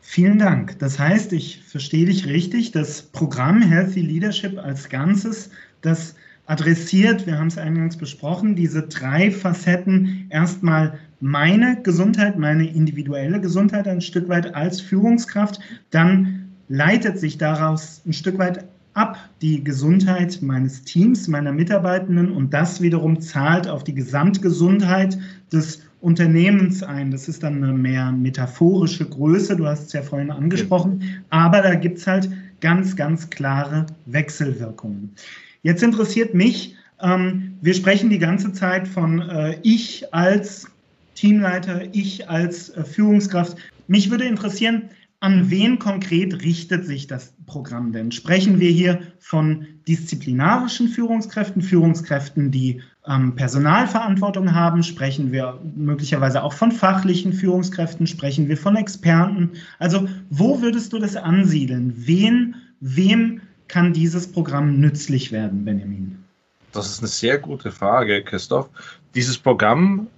Vielen 0.00 0.38
Dank. 0.38 0.78
Das 0.78 0.98
heißt, 0.98 1.32
ich 1.34 1.62
verstehe 1.64 2.06
dich 2.06 2.26
richtig, 2.26 2.70
das 2.70 3.02
Programm 3.02 3.60
Healthy 3.60 4.00
Leadership 4.00 4.58
als 4.58 4.88
Ganzes, 4.88 5.50
das 5.82 6.14
adressiert, 6.48 7.26
wir 7.26 7.38
haben 7.38 7.48
es 7.48 7.58
eingangs 7.58 7.96
besprochen, 7.96 8.56
diese 8.56 8.82
drei 8.82 9.30
Facetten. 9.30 10.26
Erstmal 10.30 10.98
meine 11.20 11.80
Gesundheit, 11.82 12.38
meine 12.38 12.66
individuelle 12.66 13.40
Gesundheit 13.40 13.86
ein 13.86 14.00
Stück 14.00 14.28
weit 14.28 14.54
als 14.54 14.80
Führungskraft. 14.80 15.60
Dann 15.90 16.48
leitet 16.68 17.18
sich 17.18 17.36
daraus 17.36 18.00
ein 18.06 18.14
Stück 18.14 18.38
weit 18.38 18.64
ab 18.94 19.18
die 19.42 19.62
Gesundheit 19.62 20.40
meines 20.40 20.82
Teams, 20.82 21.28
meiner 21.28 21.52
Mitarbeitenden 21.52 22.32
und 22.32 22.52
das 22.52 22.80
wiederum 22.80 23.20
zahlt 23.20 23.68
auf 23.68 23.84
die 23.84 23.94
Gesamtgesundheit 23.94 25.18
des 25.52 25.82
Unternehmens 26.00 26.82
ein. 26.82 27.10
Das 27.10 27.28
ist 27.28 27.42
dann 27.42 27.62
eine 27.62 27.74
mehr 27.74 28.10
metaphorische 28.10 29.04
Größe, 29.04 29.54
du 29.54 29.66
hast 29.66 29.88
es 29.88 29.92
ja 29.92 30.02
vorhin 30.02 30.30
angesprochen, 30.30 31.02
aber 31.28 31.60
da 31.60 31.74
gibt 31.74 31.98
es 31.98 32.06
halt 32.06 32.30
ganz, 32.60 32.96
ganz 32.96 33.28
klare 33.28 33.86
Wechselwirkungen. 34.06 35.14
Jetzt 35.62 35.82
interessiert 35.82 36.34
mich, 36.34 36.76
ähm, 37.00 37.56
wir 37.60 37.74
sprechen 37.74 38.10
die 38.10 38.18
ganze 38.18 38.52
Zeit 38.52 38.88
von 38.88 39.20
äh, 39.20 39.58
ich 39.62 40.12
als 40.14 40.68
Teamleiter, 41.14 41.82
ich 41.92 42.28
als 42.28 42.70
äh, 42.70 42.84
Führungskraft. 42.84 43.56
Mich 43.86 44.10
würde 44.10 44.24
interessieren, 44.24 44.90
an 45.20 45.50
wen 45.50 45.80
konkret 45.80 46.42
richtet 46.42 46.86
sich 46.86 47.08
das 47.08 47.32
Programm 47.46 47.92
denn? 47.92 48.12
Sprechen 48.12 48.60
wir 48.60 48.70
hier 48.70 49.00
von 49.18 49.66
disziplinarischen 49.88 50.88
Führungskräften, 50.88 51.60
Führungskräften, 51.60 52.52
die 52.52 52.82
ähm, 53.04 53.34
Personalverantwortung 53.34 54.54
haben? 54.54 54.84
Sprechen 54.84 55.32
wir 55.32 55.60
möglicherweise 55.74 56.44
auch 56.44 56.52
von 56.52 56.70
fachlichen 56.70 57.32
Führungskräften? 57.32 58.06
Sprechen 58.06 58.46
wir 58.48 58.56
von 58.56 58.76
Experten? 58.76 59.50
Also 59.80 60.08
wo 60.30 60.62
würdest 60.62 60.92
du 60.92 61.00
das 61.00 61.16
ansiedeln? 61.16 61.92
Wen, 61.96 62.54
wem 62.78 63.40
kann 63.68 63.92
dieses 63.92 64.30
Programm 64.30 64.80
nützlich 64.80 65.30
werden, 65.32 65.64
Benjamin? 65.64 66.24
Das 66.72 66.90
ist 66.90 67.00
eine 67.00 67.08
sehr 67.08 67.38
gute 67.38 67.70
Frage, 67.70 68.22
Christoph. 68.22 68.68
Dieses 69.14 69.38
Programm 69.38 70.08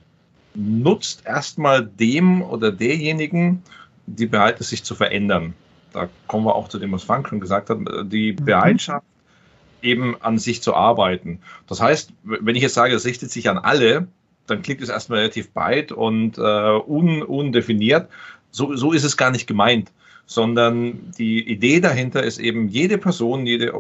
nutzt 0.55 1.25
erstmal 1.27 1.87
dem 1.87 2.43
oder 2.43 2.73
derjenigen, 2.73 3.63
die 4.07 4.27
bereit 4.27 4.59
ist, 4.61 4.71
sich 4.71 4.83
zu 4.83 4.95
verändern. 4.95 5.55
Da 5.93 6.09
kommen 6.27 6.45
wir 6.45 6.55
auch 6.55 6.69
zu 6.69 6.79
dem, 6.79 6.93
was 6.93 7.05
Frank 7.05 7.29
schon 7.29 7.41
gesagt 7.41 7.71
hat, 7.71 7.79
die 8.05 8.33
mhm. 8.33 8.45
Bereitschaft, 8.45 9.07
eben 9.83 10.21
an 10.21 10.39
sich 10.39 10.63
zu 10.63 10.75
arbeiten. 10.75 11.41
Das 11.67 11.81
heißt, 11.81 12.13
wenn 12.25 12.57
ich 12.57 12.63
jetzt 12.63 12.75
sage, 12.75 12.95
es 12.95 13.07
richtet 13.07 13.31
sich 13.31 13.49
an 13.49 13.59
alle, 13.59 14.09
dann 14.47 14.63
klingt 14.63 14.83
es 14.83 14.89
erstmal 14.89 15.21
relativ 15.21 15.53
breit 15.53 15.93
und 15.93 16.37
äh, 16.37 16.41
un, 16.41 17.23
undefiniert. 17.23 18.09
So, 18.51 18.75
so 18.75 18.93
ist 18.93 19.05
es 19.05 19.17
gar 19.17 19.31
nicht 19.31 19.47
gemeint, 19.47 19.93
sondern 20.31 21.11
die 21.19 21.43
Idee 21.51 21.81
dahinter 21.81 22.23
ist 22.23 22.39
eben 22.39 22.69
jede 22.69 22.99
Person, 22.99 23.47
jede, 23.47 23.73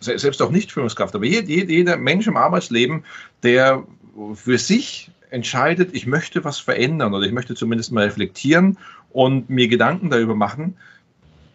selbst 0.00 0.42
auch 0.42 0.50
nicht 0.50 0.72
Führungskraft, 0.72 1.14
aber 1.14 1.24
jeder, 1.24 1.46
jeder 1.48 1.96
Mensch 1.96 2.26
im 2.26 2.36
Arbeitsleben, 2.36 3.04
der 3.44 3.84
für 4.34 4.58
sich 4.58 5.12
entscheidet, 5.30 5.94
ich 5.94 6.08
möchte 6.08 6.42
was 6.42 6.58
verändern 6.58 7.14
oder 7.14 7.24
ich 7.24 7.32
möchte 7.32 7.54
zumindest 7.54 7.92
mal 7.92 8.06
reflektieren 8.06 8.76
und 9.12 9.48
mir 9.48 9.68
Gedanken 9.68 10.10
darüber 10.10 10.34
machen, 10.34 10.76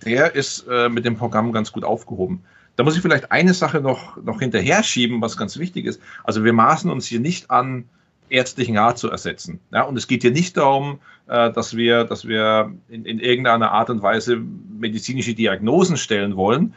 der 0.05 0.35
ist 0.35 0.65
äh, 0.69 0.87
mit 0.87 1.03
dem 1.03 1.17
Programm 1.17 1.51
ganz 1.51 1.73
gut 1.73 1.83
aufgehoben. 1.83 2.41
Da 2.77 2.85
muss 2.85 2.95
ich 2.95 3.01
vielleicht 3.01 3.33
eine 3.33 3.53
Sache 3.53 3.81
noch, 3.81 4.15
noch 4.23 4.39
hinterher 4.39 4.83
schieben, 4.83 5.21
was 5.21 5.35
ganz 5.35 5.59
wichtig 5.59 5.83
ist. 5.83 5.99
Also 6.23 6.45
wir 6.45 6.53
maßen 6.53 6.89
uns 6.89 7.07
hier 7.07 7.19
nicht 7.19 7.51
an, 7.51 7.89
ärztlichen 8.29 8.77
Rat 8.77 8.97
zu 8.97 9.09
ersetzen. 9.09 9.59
Ja, 9.71 9.83
und 9.83 9.97
es 9.97 10.07
geht 10.07 10.21
hier 10.21 10.31
nicht 10.31 10.57
darum, 10.57 10.99
äh, 11.27 11.51
dass 11.51 11.75
wir, 11.75 12.03
dass 12.03 12.27
wir 12.27 12.73
in, 12.89 13.05
in 13.05 13.19
irgendeiner 13.19 13.71
Art 13.71 13.89
und 13.89 14.01
Weise 14.01 14.37
medizinische 14.37 15.33
Diagnosen 15.33 15.97
stellen 15.97 16.35
wollen, 16.35 16.73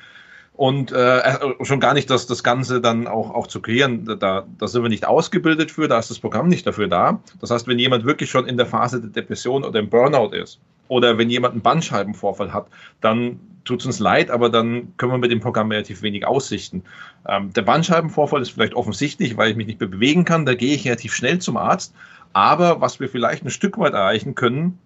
und 0.54 0.92
äh, 0.92 1.18
äh, 1.18 1.64
schon 1.64 1.80
gar 1.80 1.94
nicht 1.94 2.10
das, 2.10 2.26
das 2.26 2.44
Ganze 2.44 2.80
dann 2.80 3.06
auch, 3.06 3.30
auch 3.34 3.46
zu 3.46 3.60
kreieren. 3.60 4.04
Da, 4.20 4.46
da 4.58 4.68
sind 4.68 4.82
wir 4.82 4.90
nicht 4.90 5.06
ausgebildet 5.06 5.70
für, 5.70 5.88
da 5.88 5.98
ist 5.98 6.10
das 6.10 6.18
Programm 6.18 6.48
nicht 6.48 6.66
dafür 6.66 6.88
da. 6.88 7.20
Das 7.40 7.50
heißt, 7.50 7.66
wenn 7.66 7.78
jemand 7.78 8.04
wirklich 8.04 8.30
schon 8.30 8.46
in 8.46 8.56
der 8.56 8.66
Phase 8.66 9.00
der 9.00 9.10
Depression 9.10 9.64
oder 9.64 9.80
im 9.80 9.88
Burnout 9.88 10.34
ist 10.34 10.60
oder 10.88 11.16
wenn 11.16 11.30
jemand 11.30 11.52
einen 11.52 11.62
Bandscheibenvorfall 11.62 12.52
hat, 12.52 12.66
dann 13.00 13.40
tut 13.64 13.80
es 13.80 13.86
uns 13.86 13.98
leid, 13.98 14.30
aber 14.30 14.50
dann 14.50 14.94
können 14.96 15.12
wir 15.12 15.18
mit 15.18 15.30
dem 15.30 15.40
Programm 15.40 15.70
relativ 15.70 16.02
wenig 16.02 16.26
aussichten. 16.26 16.82
Ähm, 17.28 17.52
der 17.52 17.62
Bandscheibenvorfall 17.62 18.42
ist 18.42 18.50
vielleicht 18.50 18.74
offensichtlich, 18.74 19.36
weil 19.36 19.50
ich 19.50 19.56
mich 19.56 19.66
nicht 19.66 19.80
mehr 19.80 19.88
bewegen 19.88 20.24
kann, 20.24 20.46
da 20.46 20.54
gehe 20.54 20.74
ich 20.74 20.84
relativ 20.84 21.14
schnell 21.14 21.38
zum 21.38 21.56
Arzt. 21.56 21.94
Aber 22.32 22.80
was 22.80 22.98
wir 22.98 23.08
vielleicht 23.08 23.44
ein 23.44 23.50
Stück 23.50 23.78
weit 23.78 23.92
erreichen 23.92 24.34
können, 24.34 24.78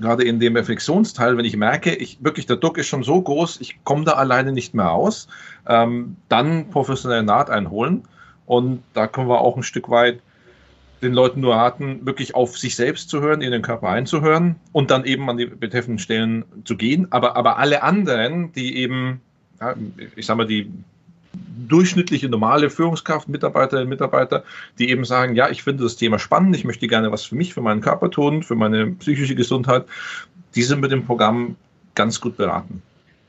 gerade 0.00 0.24
in 0.24 0.40
dem 0.40 0.56
Reflexionsteil, 0.56 1.36
wenn 1.36 1.44
ich 1.44 1.56
merke, 1.56 1.94
ich 1.94 2.22
wirklich 2.22 2.46
der 2.46 2.56
Druck 2.56 2.76
ist 2.78 2.88
schon 2.88 3.02
so 3.02 3.20
groß, 3.20 3.60
ich 3.60 3.84
komme 3.84 4.04
da 4.04 4.12
alleine 4.12 4.52
nicht 4.52 4.74
mehr 4.74 4.90
aus, 4.90 5.28
ähm, 5.66 6.16
dann 6.28 6.68
professionelle 6.70 7.22
Naht 7.22 7.50
einholen. 7.50 8.02
Und 8.46 8.82
da 8.92 9.06
können 9.06 9.28
wir 9.28 9.40
auch 9.40 9.56
ein 9.56 9.62
Stück 9.62 9.88
weit 9.88 10.20
den 11.02 11.12
Leuten 11.12 11.40
nur 11.40 11.54
raten, 11.54 12.06
wirklich 12.06 12.34
auf 12.34 12.56
sich 12.56 12.76
selbst 12.76 13.10
zu 13.10 13.20
hören, 13.20 13.42
in 13.42 13.50
den 13.50 13.62
Körper 13.62 13.88
einzuhören 13.88 14.56
und 14.72 14.90
dann 14.90 15.04
eben 15.04 15.28
an 15.28 15.36
die 15.36 15.46
betreffenden 15.46 15.98
Stellen 15.98 16.44
zu 16.64 16.76
gehen. 16.76 17.08
Aber, 17.10 17.36
aber 17.36 17.58
alle 17.58 17.82
anderen, 17.82 18.52
die 18.52 18.76
eben, 18.76 19.20
ja, 19.60 19.74
ich 20.14 20.26
sag 20.26 20.36
mal, 20.36 20.46
die 20.46 20.70
durchschnittliche 21.68 22.28
normale 22.28 22.70
Führungskraft, 22.70 23.28
Mitarbeiterinnen, 23.28 23.88
Mitarbeiter, 23.88 24.44
die 24.78 24.90
eben 24.90 25.04
sagen, 25.04 25.34
ja, 25.34 25.48
ich 25.48 25.62
finde 25.62 25.84
das 25.84 25.96
Thema 25.96 26.18
spannend, 26.18 26.54
ich 26.54 26.64
möchte 26.64 26.86
gerne 26.86 27.10
was 27.10 27.24
für 27.24 27.34
mich, 27.34 27.54
für 27.54 27.62
meinen 27.62 27.80
Körper 27.80 28.10
tun, 28.10 28.42
für 28.42 28.54
meine 28.54 28.88
psychische 28.92 29.34
Gesundheit, 29.34 29.86
die 30.54 30.62
sind 30.62 30.80
mit 30.80 30.92
dem 30.92 31.04
Programm 31.04 31.56
ganz 31.94 32.20
gut 32.20 32.36
beraten. 32.36 32.82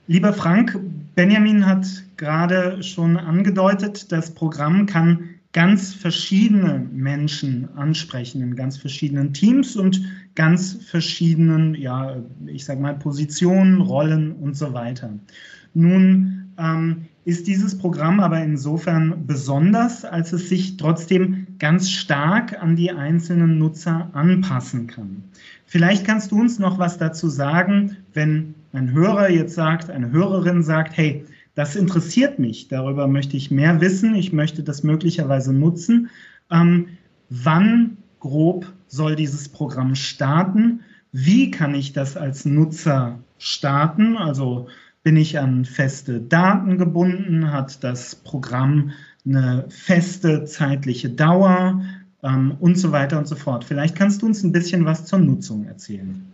Lieber 0.08 0.34
Frank, 0.34 0.78
Benjamin 1.16 1.66
hat 1.66 1.86
gerade 2.18 2.84
schon 2.84 3.16
angedeutet, 3.18 4.12
das 4.12 4.34
Programm 4.34 4.86
kann 4.86 5.30
ganz 5.54 5.94
verschiedene 5.94 6.86
Menschen 6.92 7.70
ansprechen 7.76 8.42
in 8.42 8.56
ganz 8.56 8.78
verschiedenen 8.78 9.34
Teams 9.34 9.76
und 9.76 10.02
ganz 10.36 10.74
verschiedenen, 10.89 11.76
ja, 11.76 12.18
ich 12.48 12.66
sag 12.66 12.80
mal, 12.80 12.96
Positionen, 12.96 13.80
Rollen 13.82 14.34
und 14.34 14.58
so 14.58 14.74
weiter. 14.74 15.13
Nun 15.76 16.52
ähm, 16.58 17.06
ist 17.26 17.48
dieses 17.48 17.78
Programm 17.78 18.20
aber 18.20 18.44
insofern 18.44 19.26
besonders, 19.26 20.04
als 20.04 20.34
es 20.34 20.50
sich 20.50 20.78
trotzdem 20.78 21.48
ganz 21.60 21.89
stark 21.89 22.62
an 22.62 22.76
die 22.76 22.92
einzelnen 22.92 23.60
Nutzer 23.60 24.10
anpassen 24.13 24.88
kann. 24.88 25.24
Vielleicht 25.66 26.06
kannst 26.06 26.32
du 26.32 26.42
uns 26.42 26.60
noch 26.60 26.80
was 26.80 26.98
dazu 26.98 27.30
sagen, 27.30 27.98
wenn 28.13 28.56
ein 28.74 28.92
Hörer 28.92 29.30
jetzt 29.30 29.56
sagt, 29.56 29.89
eine 29.89 30.12
Hörerin 30.12 30.63
sagt, 30.63 30.98
hey, 30.98 31.26
das 31.56 31.76
interessiert 31.76 32.39
mich, 32.39 32.68
darüber 32.68 33.08
möchte 33.08 33.38
ich 33.38 33.52
mehr 33.52 33.80
wissen, 33.80 34.16
ich 34.16 34.34
möchte 34.34 34.63
das 34.63 34.84
möglicherweise 34.84 35.54
nutzen. 35.54 36.10
Ähm, 36.50 36.89
wann 37.30 37.98
grob 38.20 38.72
soll 38.88 39.16
dieses 39.16 39.50
Programm 39.50 39.96
starten? 39.96 40.82
Wie 41.12 41.52
kann 41.52 41.76
ich 41.76 41.94
das 41.94 42.18
als 42.18 42.46
Nutzer 42.46 43.20
starten? 43.38 44.18
Also 44.18 44.68
bin 45.04 45.16
ich 45.16 45.38
an 45.38 45.66
feste 45.66 46.22
Daten 46.22 46.78
gebunden? 46.78 47.52
Hat 47.52 47.84
das 47.84 48.16
Programm 48.16 48.92
eine 49.26 49.66
feste 49.70 50.46
zeitliche 50.46 51.10
Dauer? 51.10 51.84
Ähm, 52.24 52.56
und 52.60 52.78
so 52.78 52.92
weiter 52.92 53.20
und 53.20 53.28
so 53.28 53.36
fort. 53.36 53.66
Vielleicht 53.66 53.96
kannst 53.96 54.22
du 54.22 54.26
uns 54.26 54.44
ein 54.44 54.54
bisschen 54.54 54.86
was 54.86 55.06
zur 55.06 55.20
Nutzung 55.20 55.66
erzählen. 55.66 56.26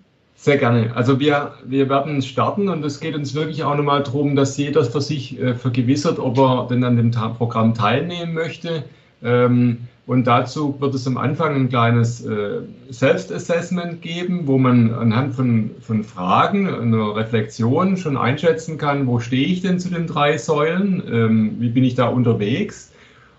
Sehr 0.41 0.57
gerne. 0.57 0.95
Also 0.95 1.19
wir, 1.19 1.51
wir 1.65 1.89
werden 1.89 2.21
starten 2.21 2.69
und 2.69 2.85
es 2.85 3.01
geht 3.01 3.13
uns 3.13 3.35
wirklich 3.35 3.65
auch 3.65 3.75
nochmal 3.75 4.03
darum, 4.03 4.37
dass 4.37 4.55
jeder 4.55 4.85
für 4.85 5.01
sich 5.01 5.37
äh, 5.37 5.53
vergewissert, 5.53 6.17
ob 6.17 6.37
er 6.37 6.65
denn 6.69 6.81
an 6.85 6.95
dem 6.95 7.11
Programm 7.11 7.73
teilnehmen 7.73 8.35
möchte. 8.35 8.85
Ähm, 9.21 9.79
und 10.07 10.27
dazu 10.27 10.79
wird 10.79 10.95
es 10.95 11.05
am 11.05 11.17
Anfang 11.17 11.55
ein 11.55 11.67
kleines 11.67 12.25
äh, 12.25 12.61
Selbstassessment 12.89 14.01
geben, 14.01 14.47
wo 14.47 14.57
man 14.57 14.93
anhand 14.93 15.35
von, 15.35 15.71
von 15.81 16.05
Fragen, 16.05 16.69
einer 16.69 17.17
Reflexion 17.17 17.97
schon 17.97 18.15
einschätzen 18.15 18.77
kann, 18.77 19.07
wo 19.07 19.19
stehe 19.19 19.45
ich 19.45 19.61
denn 19.61 19.77
zu 19.77 19.89
den 19.89 20.07
drei 20.07 20.37
Säulen, 20.37 21.03
ähm, 21.11 21.55
wie 21.59 21.69
bin 21.69 21.83
ich 21.83 21.95
da 21.95 22.07
unterwegs. 22.07 22.93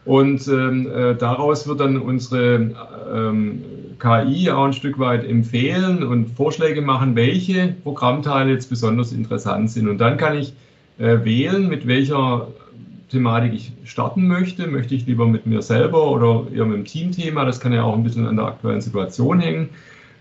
Und 0.04 0.46
ähm, 0.48 0.86
äh, 0.86 1.14
daraus 1.14 1.66
wird 1.66 1.80
dann 1.80 1.96
unsere 1.96 2.72
ähm, 3.10 3.62
KI 4.00 4.50
auch 4.50 4.64
ein 4.64 4.72
Stück 4.72 4.98
weit 4.98 5.28
empfehlen 5.28 6.02
und 6.02 6.30
Vorschläge 6.30 6.82
machen, 6.82 7.14
welche 7.14 7.74
Programmteile 7.82 8.52
jetzt 8.52 8.70
besonders 8.70 9.12
interessant 9.12 9.70
sind. 9.70 9.88
Und 9.88 9.98
dann 9.98 10.16
kann 10.16 10.38
ich 10.38 10.52
äh, 10.98 11.18
wählen, 11.24 11.68
mit 11.68 11.86
welcher 11.86 12.48
Thematik 13.10 13.52
ich 13.54 13.72
starten 13.84 14.26
möchte. 14.26 14.66
Möchte 14.66 14.94
ich 14.94 15.06
lieber 15.06 15.26
mit 15.26 15.46
mir 15.46 15.62
selber 15.62 16.10
oder 16.10 16.46
eher 16.54 16.64
mit 16.64 16.78
dem 16.78 16.84
Teamthema, 16.84 17.44
das 17.44 17.60
kann 17.60 17.72
ja 17.72 17.82
auch 17.82 17.94
ein 17.94 18.02
bisschen 18.02 18.26
an 18.26 18.36
der 18.36 18.46
aktuellen 18.46 18.80
Situation 18.80 19.40
hängen, 19.40 19.68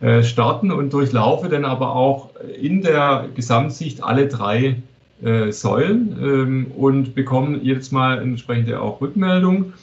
äh, 0.02 0.24
starten 0.24 0.72
und 0.72 0.94
durchlaufe 0.94 1.50
dann 1.50 1.66
aber 1.66 1.96
auch 1.96 2.30
in 2.62 2.82
der 2.82 3.28
Gesamtsicht 3.36 4.04
alle 4.04 4.28
drei 4.28 4.76
äh, 5.24 5.52
Säulen 5.52 6.18
ähm, 6.22 6.72
und 6.78 7.16
bekomme 7.16 7.58
jedes 7.58 7.92
Mal 7.92 8.20
entsprechende 8.20 8.80
auch 8.82 9.02
Rückmeldung. 9.02 9.74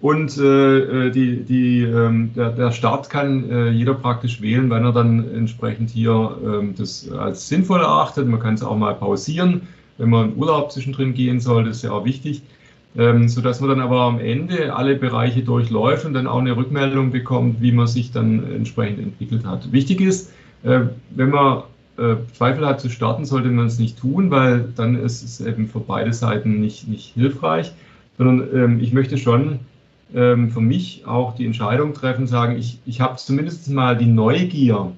Und 0.00 0.38
äh, 0.38 1.10
die, 1.10 1.42
die, 1.42 1.82
ähm, 1.82 2.30
der, 2.36 2.50
der 2.50 2.70
Start 2.70 3.10
kann 3.10 3.50
äh, 3.50 3.70
jeder 3.70 3.94
praktisch 3.94 4.40
wählen, 4.40 4.70
wenn 4.70 4.84
er 4.84 4.92
dann 4.92 5.28
entsprechend 5.34 5.90
hier 5.90 6.36
ähm, 6.44 6.74
das 6.78 7.10
als 7.10 7.48
sinnvoll 7.48 7.80
erachtet. 7.80 8.28
Man 8.28 8.38
kann 8.38 8.54
es 8.54 8.62
auch 8.62 8.76
mal 8.76 8.94
pausieren 8.94 9.62
wenn 9.98 10.10
man 10.10 10.32
in 10.32 10.38
Urlaub 10.38 10.72
zwischendrin 10.72 11.12
gehen 11.12 11.40
soll, 11.40 11.64
das 11.64 11.78
ist 11.78 11.82
ja 11.82 11.90
auch 11.90 12.04
wichtig, 12.04 12.42
ähm, 12.96 13.28
sodass 13.28 13.60
man 13.60 13.68
dann 13.70 13.80
aber 13.80 14.00
am 14.00 14.18
Ende 14.18 14.74
alle 14.74 14.96
Bereiche 14.96 15.42
durchläuft 15.42 16.06
und 16.06 16.14
dann 16.14 16.26
auch 16.26 16.38
eine 16.38 16.56
Rückmeldung 16.56 17.10
bekommt, 17.10 17.60
wie 17.60 17.72
man 17.72 17.86
sich 17.86 18.12
dann 18.12 18.50
entsprechend 18.50 19.00
entwickelt 19.00 19.44
hat. 19.44 19.70
Wichtig 19.72 20.00
ist, 20.00 20.32
äh, 20.62 20.80
wenn 21.10 21.30
man 21.30 21.64
äh, 21.98 22.16
Zweifel 22.32 22.66
hat 22.66 22.80
zu 22.80 22.88
starten, 22.88 23.24
sollte 23.24 23.48
man 23.48 23.66
es 23.66 23.78
nicht 23.78 23.98
tun, 23.98 24.30
weil 24.30 24.72
dann 24.76 24.96
ist 24.96 25.22
es 25.22 25.40
eben 25.40 25.68
für 25.68 25.80
beide 25.80 26.12
Seiten 26.12 26.60
nicht, 26.60 26.88
nicht 26.88 27.14
hilfreich, 27.14 27.72
sondern 28.16 28.48
ähm, 28.54 28.80
ich 28.80 28.92
möchte 28.92 29.18
schon 29.18 29.58
ähm, 30.14 30.50
für 30.50 30.60
mich 30.60 31.04
auch 31.06 31.34
die 31.34 31.46
Entscheidung 31.46 31.94
treffen, 31.94 32.26
sagen, 32.26 32.56
ich, 32.58 32.78
ich 32.86 33.00
habe 33.00 33.16
zumindest 33.16 33.68
mal 33.70 33.96
die 33.96 34.06
Neugier, 34.06 34.92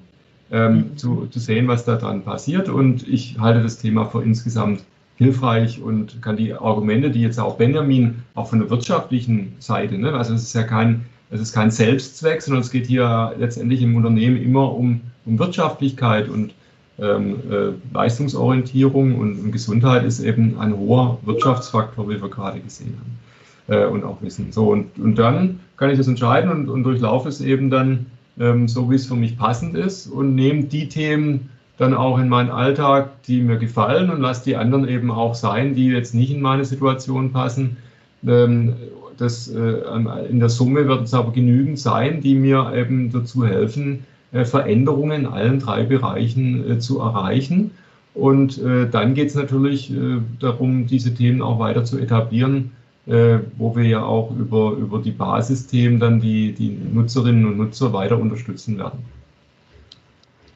ähm, 0.51 0.75
mhm. 0.75 0.97
zu, 0.97 1.27
zu 1.27 1.39
sehen, 1.39 1.67
was 1.67 1.85
da 1.85 1.95
dran 1.95 2.23
passiert. 2.23 2.69
Und 2.69 3.07
ich 3.07 3.37
halte 3.39 3.63
das 3.63 3.77
Thema 3.77 4.05
für 4.05 4.21
insgesamt 4.23 4.83
hilfreich 5.17 5.81
und 5.81 6.21
kann 6.21 6.37
die 6.37 6.53
Argumente, 6.53 7.11
die 7.11 7.21
jetzt 7.21 7.39
auch 7.39 7.57
Benjamin, 7.57 8.23
auch 8.33 8.49
von 8.49 8.59
der 8.59 8.69
wirtschaftlichen 8.69 9.53
Seite, 9.59 9.97
ne, 9.97 10.13
also 10.13 10.33
es 10.33 10.43
ist 10.43 10.53
ja 10.53 10.63
kein, 10.63 11.05
es 11.29 11.39
ist 11.39 11.53
kein 11.53 11.71
Selbstzweck, 11.71 12.41
sondern 12.41 12.61
es 12.61 12.71
geht 12.71 12.87
hier 12.87 13.33
letztendlich 13.37 13.81
im 13.81 13.95
Unternehmen 13.95 14.41
immer 14.41 14.73
um, 14.73 15.01
um 15.25 15.37
Wirtschaftlichkeit 15.37 16.27
und 16.27 16.53
ähm, 16.99 17.35
äh, 17.49 17.93
Leistungsorientierung 17.93 19.17
und 19.17 19.51
Gesundheit 19.51 20.03
ist 20.03 20.19
eben 20.19 20.59
ein 20.59 20.75
hoher 20.75 21.19
Wirtschaftsfaktor, 21.23 22.09
wie 22.09 22.21
wir 22.21 22.29
gerade 22.29 22.59
gesehen 22.59 22.97
haben 22.99 23.30
äh, 23.67 23.85
und 23.85 24.03
auch 24.03 24.21
wissen. 24.21 24.51
So, 24.51 24.71
und, 24.71 24.97
und 24.99 25.17
dann 25.17 25.59
kann 25.77 25.89
ich 25.89 25.97
das 25.97 26.07
entscheiden 26.07 26.51
und, 26.51 26.69
und 26.69 26.83
durchlaufe 26.83 27.29
es 27.29 27.41
eben 27.41 27.69
dann 27.69 28.05
ähm, 28.39 28.67
so, 28.67 28.89
wie 28.89 28.95
es 28.95 29.05
für 29.05 29.15
mich 29.15 29.37
passend 29.37 29.75
ist 29.75 30.07
und 30.07 30.35
nehme 30.35 30.63
die 30.63 30.87
Themen 30.87 31.49
dann 31.77 31.93
auch 31.93 32.19
in 32.19 32.29
meinen 32.29 32.51
Alltag, 32.51 33.23
die 33.23 33.41
mir 33.41 33.57
gefallen 33.57 34.09
und 34.09 34.21
lasse 34.21 34.43
die 34.43 34.55
anderen 34.55 34.87
eben 34.87 35.09
auch 35.09 35.33
sein, 35.33 35.73
die 35.73 35.87
jetzt 35.87 36.13
nicht 36.13 36.31
in 36.31 36.41
meine 36.41 36.65
Situation 36.65 37.31
passen. 37.31 37.77
Ähm, 38.25 38.73
das, 39.17 39.47
äh, 39.47 39.81
in 40.29 40.39
der 40.39 40.49
Summe 40.49 40.87
wird 40.87 41.03
es 41.03 41.13
aber 41.13 41.31
genügend 41.31 41.79
sein, 41.79 42.21
die 42.21 42.35
mir 42.35 42.71
eben 42.75 43.11
dazu 43.11 43.45
helfen, 43.45 44.05
äh, 44.31 44.45
Veränderungen 44.45 45.21
in 45.21 45.25
allen 45.25 45.59
drei 45.59 45.83
Bereichen 45.83 46.69
äh, 46.69 46.79
zu 46.79 46.99
erreichen. 46.99 47.71
Und 48.13 48.57
äh, 48.57 48.89
dann 48.89 49.13
geht 49.13 49.29
es 49.29 49.35
natürlich 49.35 49.93
darum, 50.39 50.85
diese 50.85 51.13
Themen 51.13 51.41
auch 51.41 51.59
weiter 51.59 51.85
zu 51.85 51.97
etablieren, 51.97 52.71
wo 53.05 53.75
wir 53.75 53.83
ja 53.83 54.03
auch 54.03 54.31
über, 54.31 54.73
über 54.73 54.99
die 54.99 55.11
Basisthemen 55.11 55.99
dann 55.99 56.19
die, 56.19 56.53
die 56.53 56.69
Nutzerinnen 56.69 57.45
und 57.45 57.57
Nutzer 57.57 57.93
weiter 57.93 58.19
unterstützen 58.19 58.77
werden. 58.77 58.99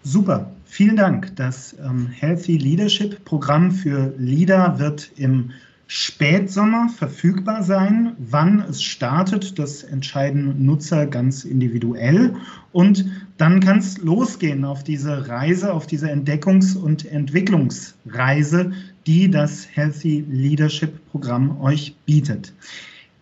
Super, 0.04 0.52
vielen 0.66 0.96
Dank. 0.96 1.36
Das 1.36 1.76
ähm, 1.84 2.08
Healthy 2.08 2.58
Leadership 2.58 3.26
Programm 3.26 3.72
für 3.72 4.14
Leader 4.18 4.78
wird 4.78 5.12
im 5.16 5.52
Spätsommer 5.88 6.90
verfügbar 6.90 7.62
sein. 7.62 8.14
Wann 8.18 8.60
es 8.62 8.82
startet, 8.82 9.60
das 9.60 9.84
entscheiden 9.84 10.66
Nutzer 10.66 11.06
ganz 11.06 11.44
individuell. 11.44 12.36
Und 12.72 13.06
dann 13.38 13.60
kann 13.60 13.78
es 13.78 13.98
losgehen 14.00 14.66
auf 14.66 14.84
diese 14.84 15.28
Reise, 15.28 15.74
auf 15.74 15.86
diese 15.86 16.12
Entdeckungs- 16.12 16.76
und 16.76 17.06
Entwicklungsreise, 17.06 18.72
die 19.06 19.30
das 19.30 19.68
Healthy 19.72 20.26
Leadership 20.28 21.00
Programm 21.12 21.62
euch 21.62 21.96
bietet. 22.06 22.54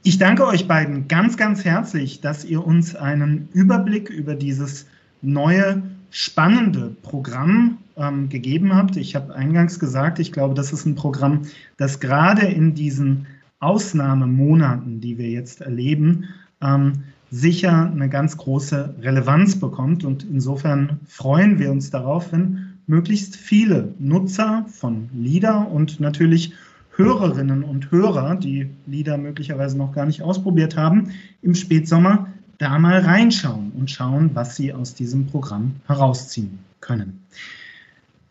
Ich 0.03 0.17
danke 0.17 0.45
euch 0.45 0.67
beiden 0.67 1.07
ganz, 1.07 1.37
ganz 1.37 1.65
herzlich, 1.65 2.21
dass 2.21 2.45
ihr 2.45 2.65
uns 2.65 2.95
einen 2.95 3.49
Überblick 3.53 4.09
über 4.09 4.35
dieses 4.35 4.85
neue, 5.21 5.81
spannende 6.11 6.95
Programm 7.01 7.77
ähm, 7.97 8.29
gegeben 8.29 8.75
habt. 8.75 8.97
Ich 8.97 9.15
habe 9.15 9.35
eingangs 9.35 9.79
gesagt, 9.79 10.19
ich 10.19 10.31
glaube, 10.31 10.53
das 10.53 10.73
ist 10.73 10.85
ein 10.85 10.95
Programm, 10.95 11.43
das 11.77 11.99
gerade 11.99 12.45
in 12.47 12.73
diesen 12.73 13.27
Ausnahmemonaten, 13.59 14.99
die 14.99 15.17
wir 15.17 15.29
jetzt 15.29 15.61
erleben, 15.61 16.25
ähm, 16.61 17.03
sicher 17.31 17.89
eine 17.91 18.09
ganz 18.09 18.37
große 18.37 18.95
Relevanz 19.01 19.59
bekommt. 19.59 20.03
Und 20.03 20.23
insofern 20.23 20.99
freuen 21.07 21.59
wir 21.59 21.71
uns 21.71 21.89
darauf, 21.89 22.31
wenn 22.31 22.73
möglichst 22.85 23.35
viele 23.35 23.93
Nutzer 23.99 24.65
von 24.67 25.09
LIDA 25.13 25.63
und 25.63 25.99
natürlich 25.99 26.53
Hörerinnen 26.95 27.63
und 27.63 27.89
Hörer, 27.91 28.35
die 28.35 28.69
LIDA 28.85 29.17
möglicherweise 29.17 29.77
noch 29.77 29.93
gar 29.93 30.05
nicht 30.05 30.21
ausprobiert 30.21 30.77
haben, 30.77 31.09
im 31.41 31.55
Spätsommer 31.55 32.27
da 32.59 32.77
mal 32.77 32.99
reinschauen 32.99 33.71
und 33.71 33.89
schauen, 33.89 34.31
was 34.33 34.55
sie 34.55 34.73
aus 34.73 34.93
diesem 34.93 35.25
Programm 35.25 35.75
herausziehen 35.87 36.59
können. 36.81 37.25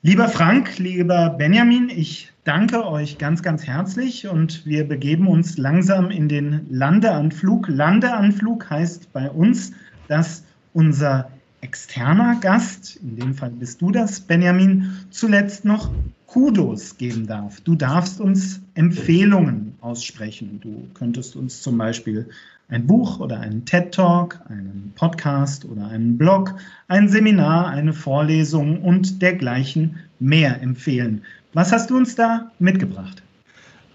Lieber 0.04 0.28
Frank, 0.28 0.78
lieber 0.78 1.30
Benjamin, 1.30 1.88
ich 1.88 2.32
danke 2.42 2.84
euch 2.84 3.18
ganz, 3.18 3.40
ganz 3.40 3.68
herzlich 3.68 4.26
und 4.26 4.66
wir 4.66 4.82
begeben 4.82 5.28
uns 5.28 5.58
langsam 5.58 6.10
in 6.10 6.28
den 6.28 6.66
Landeanflug. 6.68 7.68
Landeanflug 7.68 8.68
heißt 8.68 9.12
bei 9.12 9.30
uns, 9.30 9.70
dass 10.08 10.42
unser 10.72 11.30
externer 11.60 12.36
Gast, 12.40 12.96
in 12.96 13.14
dem 13.14 13.32
Fall 13.32 13.50
bist 13.50 13.80
du 13.80 13.92
das, 13.92 14.18
Benjamin, 14.18 14.90
zuletzt 15.10 15.64
noch 15.64 15.92
Kudos 16.26 16.96
geben 16.96 17.28
darf. 17.28 17.60
Du 17.60 17.76
darfst 17.76 18.20
uns 18.20 18.60
Empfehlungen 18.74 19.76
aussprechen. 19.82 20.58
Du 20.60 20.88
könntest 20.94 21.36
uns 21.36 21.62
zum 21.62 21.78
Beispiel 21.78 22.28
ein 22.72 22.86
Buch 22.86 23.20
oder 23.20 23.38
einen 23.38 23.64
TED 23.66 23.92
Talk, 23.92 24.40
einen 24.48 24.92
Podcast 24.96 25.66
oder 25.66 25.88
einen 25.88 26.16
Blog, 26.16 26.54
ein 26.88 27.06
Seminar, 27.06 27.68
eine 27.68 27.92
Vorlesung 27.92 28.82
und 28.82 29.20
dergleichen 29.20 29.98
mehr 30.20 30.60
empfehlen. 30.62 31.22
Was 31.52 31.70
hast 31.70 31.90
du 31.90 31.98
uns 31.98 32.14
da 32.14 32.50
mitgebracht? 32.58 33.22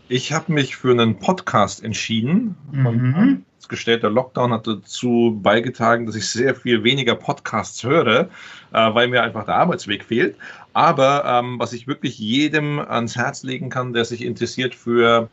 Ich 0.10 0.32
habe 0.32 0.54
mich 0.54 0.76
für 0.76 0.92
einen 0.92 1.18
Podcast 1.18 1.84
entschieden. 1.84 2.56
Mhm. 2.72 3.44
Gestellt, 3.68 4.02
der 4.02 4.12
Lockdown 4.12 4.54
hat 4.54 4.66
dazu 4.66 5.38
beigetragen, 5.44 6.06
dass 6.06 6.16
ich 6.16 6.30
sehr 6.30 6.56
viel 6.56 6.86
weniger 6.86 7.16
Podcasts 7.16 7.84
höre, 7.84 8.30
äh, 8.72 8.94
weil 8.94 9.10
mir 9.10 9.24
einfach 9.24 9.44
der 9.44 9.56
Arbeitsweg 9.56 10.06
fehlt. 10.06 10.38
Aber 10.72 11.26
ähm, 11.26 11.60
was 11.60 11.74
ich 11.74 11.86
wirklich 11.86 12.18
jedem 12.18 12.80
ans 12.80 13.18
Herz 13.18 13.44
legen 13.44 13.70
kann, 13.70 13.92
der 13.92 14.06
sich 14.06 14.24
interessiert 14.24 14.74
für 14.74 15.28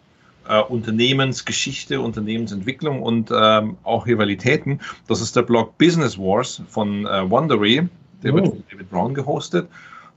äh, 0.49 0.61
Unternehmensgeschichte, 0.61 2.01
Unternehmensentwicklung 2.01 3.03
und 3.03 3.31
ähm, 3.35 3.77
auch 3.83 4.07
Rivalitäten. 4.07 4.81
Das 5.07 5.21
ist 5.21 5.37
der 5.37 5.43
Blog 5.43 5.77
Business 5.79 6.19
Wars 6.19 6.63
von 6.69 7.07
äh, 7.07 7.31
Wondery. 7.31 7.89
Der 8.23 8.33
oh. 8.33 8.37
wird 8.37 8.47
von 8.49 8.65
David 8.71 8.91
Brown 8.91 9.15
gehostet. 9.15 9.69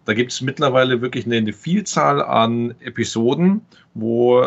Da 0.05 0.13
gibt 0.13 0.31
es 0.31 0.41
mittlerweile 0.41 1.01
wirklich 1.01 1.25
eine, 1.25 1.37
eine, 1.37 1.53
Vielzahl 1.53 2.21
an 2.23 2.73
Episoden, 2.79 3.61
wo 3.93 4.45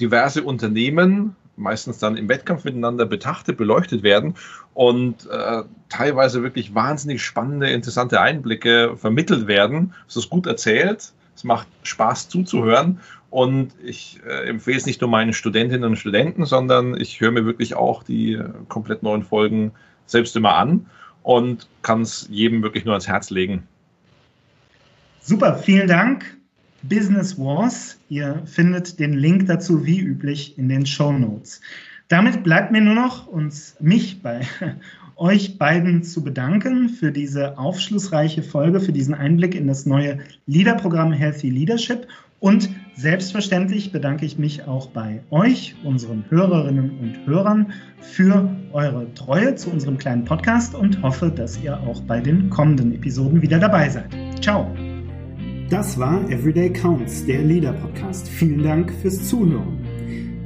diverse 0.00 0.42
Unternehmen 0.42 1.36
meistens 1.58 1.98
dann 1.98 2.16
im 2.16 2.28
Wettkampf 2.28 2.64
miteinander 2.64 3.04
betrachtet, 3.04 3.56
beleuchtet 3.56 4.02
werden 4.02 4.34
und 4.74 5.28
äh, 5.30 5.62
teilweise 5.88 6.42
wirklich 6.42 6.74
wahnsinnig 6.74 7.22
spannende, 7.22 7.68
interessante 7.70 8.20
Einblicke 8.20 8.96
vermittelt 8.96 9.46
werden. 9.46 9.94
Es 10.08 10.16
ist 10.16 10.30
gut 10.30 10.46
erzählt, 10.46 11.12
es 11.38 11.44
macht 11.44 11.68
Spaß 11.84 12.28
zuzuhören 12.28 12.98
und 13.30 13.72
ich 13.84 14.18
äh, 14.26 14.48
empfehle 14.48 14.76
es 14.76 14.86
nicht 14.86 15.00
nur 15.00 15.08
meinen 15.08 15.32
Studentinnen 15.32 15.84
und 15.84 15.96
Studenten, 15.96 16.44
sondern 16.44 17.00
ich 17.00 17.20
höre 17.20 17.30
mir 17.30 17.46
wirklich 17.46 17.76
auch 17.76 18.02
die 18.02 18.32
äh, 18.32 18.50
komplett 18.66 19.04
neuen 19.04 19.22
Folgen 19.22 19.70
selbst 20.06 20.34
immer 20.34 20.56
an 20.56 20.86
und 21.22 21.68
kann 21.82 22.02
es 22.02 22.26
jedem 22.28 22.62
wirklich 22.62 22.84
nur 22.84 22.94
ans 22.94 23.06
Herz 23.06 23.30
legen. 23.30 23.62
Super, 25.20 25.56
vielen 25.56 25.86
Dank. 25.86 26.36
Business 26.82 27.38
Wars. 27.38 28.00
Ihr 28.08 28.42
findet 28.44 28.98
den 28.98 29.12
Link 29.12 29.46
dazu 29.46 29.86
wie 29.86 30.00
üblich 30.00 30.58
in 30.58 30.68
den 30.68 30.86
Show 30.86 31.12
Notes. 31.12 31.60
Damit 32.08 32.42
bleibt 32.42 32.72
mir 32.72 32.80
nur 32.80 32.94
noch 32.94 33.28
uns, 33.28 33.76
mich 33.78 34.22
bei 34.22 34.40
euch 35.18 35.58
beiden 35.58 36.02
zu 36.02 36.22
bedanken 36.22 36.88
für 36.88 37.12
diese 37.12 37.58
aufschlussreiche 37.58 38.42
Folge, 38.42 38.80
für 38.80 38.92
diesen 38.92 39.14
Einblick 39.14 39.54
in 39.54 39.66
das 39.66 39.84
neue 39.84 40.18
Leaderprogramm 40.46 41.12
Healthy 41.12 41.50
Leadership 41.50 42.06
und 42.40 42.70
selbstverständlich 42.94 43.90
bedanke 43.90 44.24
ich 44.24 44.38
mich 44.38 44.64
auch 44.68 44.88
bei 44.88 45.20
euch, 45.30 45.74
unseren 45.82 46.24
Hörerinnen 46.28 46.98
und 47.00 47.26
Hörern, 47.26 47.72
für 48.00 48.48
eure 48.72 49.12
Treue 49.14 49.56
zu 49.56 49.70
unserem 49.70 49.98
kleinen 49.98 50.24
Podcast 50.24 50.74
und 50.74 51.02
hoffe, 51.02 51.30
dass 51.30 51.60
ihr 51.62 51.78
auch 51.80 52.00
bei 52.02 52.20
den 52.20 52.48
kommenden 52.48 52.94
Episoden 52.94 53.42
wieder 53.42 53.58
dabei 53.58 53.88
seid. 53.88 54.06
Ciao! 54.40 54.72
Das 55.68 55.98
war 55.98 56.18
Everyday 56.30 56.72
Counts, 56.72 57.26
der 57.26 57.42
Leader 57.42 57.72
Podcast. 57.72 58.28
Vielen 58.28 58.62
Dank 58.62 58.92
fürs 59.02 59.28
Zuhören. 59.28 59.78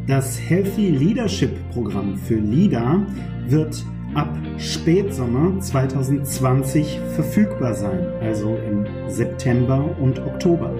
Das 0.07 0.41
Healthy 0.41 0.91
Leadership 0.91 1.53
Programm 1.73 2.17
für 2.17 2.41
Leader 2.41 3.07
wird 3.49 3.85
ab 4.15 4.29
Spätsommer 4.59 5.59
2020 5.61 7.01
verfügbar 7.15 7.75
sein, 7.75 8.07
also 8.21 8.59
im 8.69 8.85
September 9.09 9.97
und 10.01 10.19
Oktober. 10.21 10.75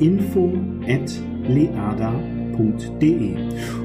info@leada.de. 0.00 2.39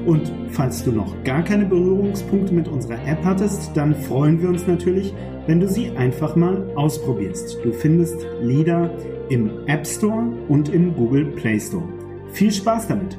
Und 0.06 0.32
falls 0.50 0.84
du 0.84 0.92
noch 0.92 1.14
gar 1.24 1.42
keine 1.42 1.66
Berührungspunkte 1.66 2.54
mit 2.54 2.68
unserer 2.68 2.98
App 3.06 3.24
hattest, 3.24 3.70
dann 3.74 3.94
freuen 3.94 4.40
wir 4.40 4.48
uns 4.48 4.66
natürlich, 4.66 5.14
wenn 5.46 5.60
du 5.60 5.68
sie 5.68 5.90
einfach 5.96 6.36
mal 6.36 6.70
ausprobierst. 6.76 7.58
Du 7.64 7.72
findest 7.72 8.26
LIDA 8.42 8.90
im 9.28 9.50
App 9.66 9.86
Store 9.86 10.24
und 10.48 10.68
im 10.68 10.94
Google 10.94 11.26
Play 11.26 11.58
Store. 11.58 11.88
Viel 12.32 12.52
Spaß 12.52 12.88
damit! 12.88 13.16